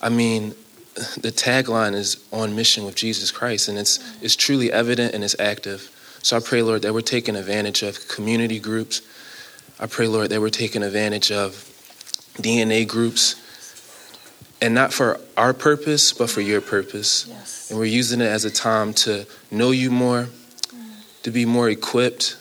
I 0.00 0.08
mean, 0.08 0.54
the 0.96 1.30
tagline 1.30 1.94
is 1.94 2.24
on 2.32 2.56
mission 2.56 2.84
with 2.84 2.94
Jesus 2.94 3.30
Christ, 3.30 3.68
and 3.68 3.78
it's, 3.78 3.98
it's 4.22 4.36
truly 4.36 4.72
evident 4.72 5.14
and 5.14 5.22
it's 5.22 5.38
active. 5.38 5.90
So 6.22 6.36
I 6.36 6.40
pray, 6.40 6.62
Lord, 6.62 6.82
that 6.82 6.92
we're 6.92 7.02
taking 7.02 7.36
advantage 7.36 7.82
of 7.82 8.08
community 8.08 8.58
groups. 8.58 9.02
I 9.78 9.86
pray, 9.86 10.08
Lord, 10.08 10.30
that 10.30 10.40
we're 10.40 10.48
taking 10.48 10.82
advantage 10.82 11.30
of 11.30 11.52
DNA 12.38 12.86
groups, 12.88 13.42
and 14.60 14.74
not 14.74 14.92
for 14.92 15.20
our 15.36 15.52
purpose, 15.52 16.12
but 16.12 16.30
for 16.30 16.40
your 16.40 16.60
purpose. 16.60 17.26
Yes. 17.28 17.70
And 17.70 17.78
we're 17.78 17.84
using 17.84 18.20
it 18.20 18.26
as 18.26 18.44
a 18.44 18.50
time 18.50 18.94
to 18.94 19.26
know 19.50 19.70
you 19.70 19.90
more, 19.90 20.28
to 21.22 21.30
be 21.30 21.44
more 21.44 21.68
equipped, 21.68 22.36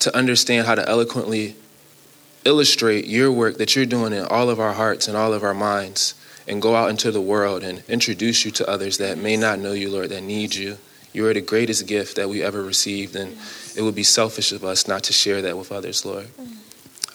to 0.00 0.16
understand 0.16 0.66
how 0.66 0.74
to 0.74 0.86
eloquently 0.88 1.56
illustrate 2.44 3.06
your 3.06 3.32
work 3.32 3.56
that 3.58 3.74
you're 3.74 3.86
doing 3.86 4.12
in 4.12 4.24
all 4.26 4.50
of 4.50 4.60
our 4.60 4.74
hearts 4.74 5.08
and 5.08 5.16
all 5.16 5.32
of 5.32 5.42
our 5.42 5.54
minds, 5.54 6.14
and 6.46 6.60
go 6.60 6.74
out 6.74 6.90
into 6.90 7.10
the 7.10 7.20
world 7.20 7.62
and 7.62 7.82
introduce 7.88 8.44
you 8.44 8.50
to 8.52 8.68
others 8.68 8.98
that 8.98 9.18
may 9.18 9.36
not 9.36 9.58
know 9.58 9.72
you, 9.72 9.90
Lord, 9.90 10.10
that 10.10 10.22
need 10.22 10.54
you. 10.54 10.78
You 11.12 11.26
are 11.26 11.34
the 11.34 11.40
greatest 11.40 11.86
gift 11.86 12.16
that 12.16 12.28
we 12.28 12.42
ever 12.42 12.62
received, 12.62 13.14
and 13.16 13.36
it 13.76 13.82
would 13.82 13.94
be 13.94 14.02
selfish 14.02 14.52
of 14.52 14.64
us 14.64 14.88
not 14.88 15.04
to 15.04 15.12
share 15.12 15.42
that 15.42 15.56
with 15.56 15.70
others, 15.70 16.04
Lord. 16.04 16.28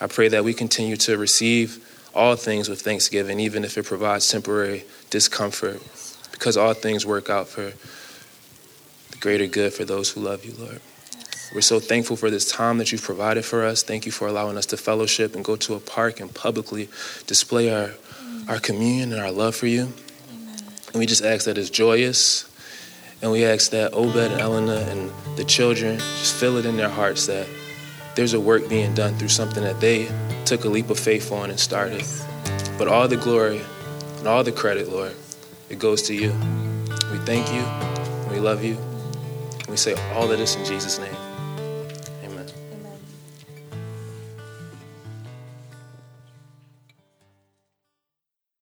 I 0.02 0.08
pray 0.08 0.30
that 0.30 0.44
we 0.44 0.54
continue 0.54 0.96
to 0.98 1.18
receive 1.18 1.86
all 2.16 2.36
things 2.36 2.70
with 2.70 2.82
thanksgiving, 2.82 3.40
even 3.40 3.64
if 3.64 3.78
it 3.78 3.86
provides 3.86 4.30
temporary 4.30 4.86
discomfort, 5.10 5.82
because 6.32 6.58
all 6.58 6.74
things 6.74 7.06
work 7.06 7.30
out 7.30 7.48
for 7.48 7.74
the 9.12 9.18
greater 9.20 9.48
good 9.48 9.74
for 9.74 9.86
those 9.86 10.10
who 10.10 10.22
love 10.22 10.46
you, 10.46 10.54
Lord. 10.58 10.82
We're 11.54 11.62
so 11.62 11.80
thankful 11.80 12.16
for 12.16 12.30
this 12.30 12.50
time 12.50 12.78
that 12.78 12.92
you've 12.92 13.02
provided 13.02 13.44
for 13.44 13.66
us. 13.66 13.82
Thank 13.82 14.06
you 14.06 14.12
for 14.12 14.28
allowing 14.28 14.56
us 14.56 14.68
to 14.68 14.78
fellowship 14.78 15.36
and 15.36 15.44
go 15.44 15.56
to 15.58 15.74
a 15.74 15.80
park 15.80 16.20
and 16.20 16.34
publicly 16.34 16.90
display 17.26 17.74
our, 17.74 17.92
our 18.50 18.60
communion 18.60 19.14
and 19.14 19.22
our 19.22 19.32
love 19.32 19.56
for 19.56 19.68
you. 19.68 19.94
And 20.88 20.96
we 20.96 21.06
just 21.06 21.24
ask 21.24 21.46
that 21.46 21.58
it's 21.58 21.70
joyous 21.70 22.50
and 23.22 23.32
we 23.32 23.46
ask 23.46 23.72
that 23.72 23.94
Obed 23.94 24.16
and 24.16 24.42
Elena 24.42 24.78
and 24.90 25.12
the 25.38 25.44
children 25.44 26.00
just 26.00 26.34
feel 26.34 26.58
it 26.58 26.66
in 26.66 26.76
their 26.76 26.90
hearts 26.90 27.28
that 27.28 27.48
there's 28.16 28.34
a 28.34 28.40
work 28.40 28.68
being 28.68 28.94
done 28.96 29.16
through 29.16 29.28
something 29.30 29.64
that 29.64 29.80
they 29.80 30.10
took 30.46 30.66
a 30.66 30.68
leap 30.68 30.90
of 30.90 30.98
faith 31.00 31.32
on 31.32 31.52
and 31.52 31.60
started. 31.60 32.04
But 32.78 32.88
all 32.88 33.08
the 33.08 33.18
glory 33.18 33.62
and 34.18 34.28
all 34.28 34.44
the 34.44 34.52
credit, 34.52 34.90
Lord, 34.90 35.14
it 35.70 35.78
goes 35.78 36.02
to 36.04 36.16
you. 36.16 36.32
We 37.12 37.20
thank 37.20 37.48
you, 37.54 37.64
we 38.32 38.40
love 38.40 38.64
you, 38.64 38.78
we 39.68 39.78
say 39.78 39.94
all 40.14 40.32
of 40.32 40.40
this 40.40 40.56
in 40.56 40.66
Jesus' 40.66 40.98
name. 40.98 41.19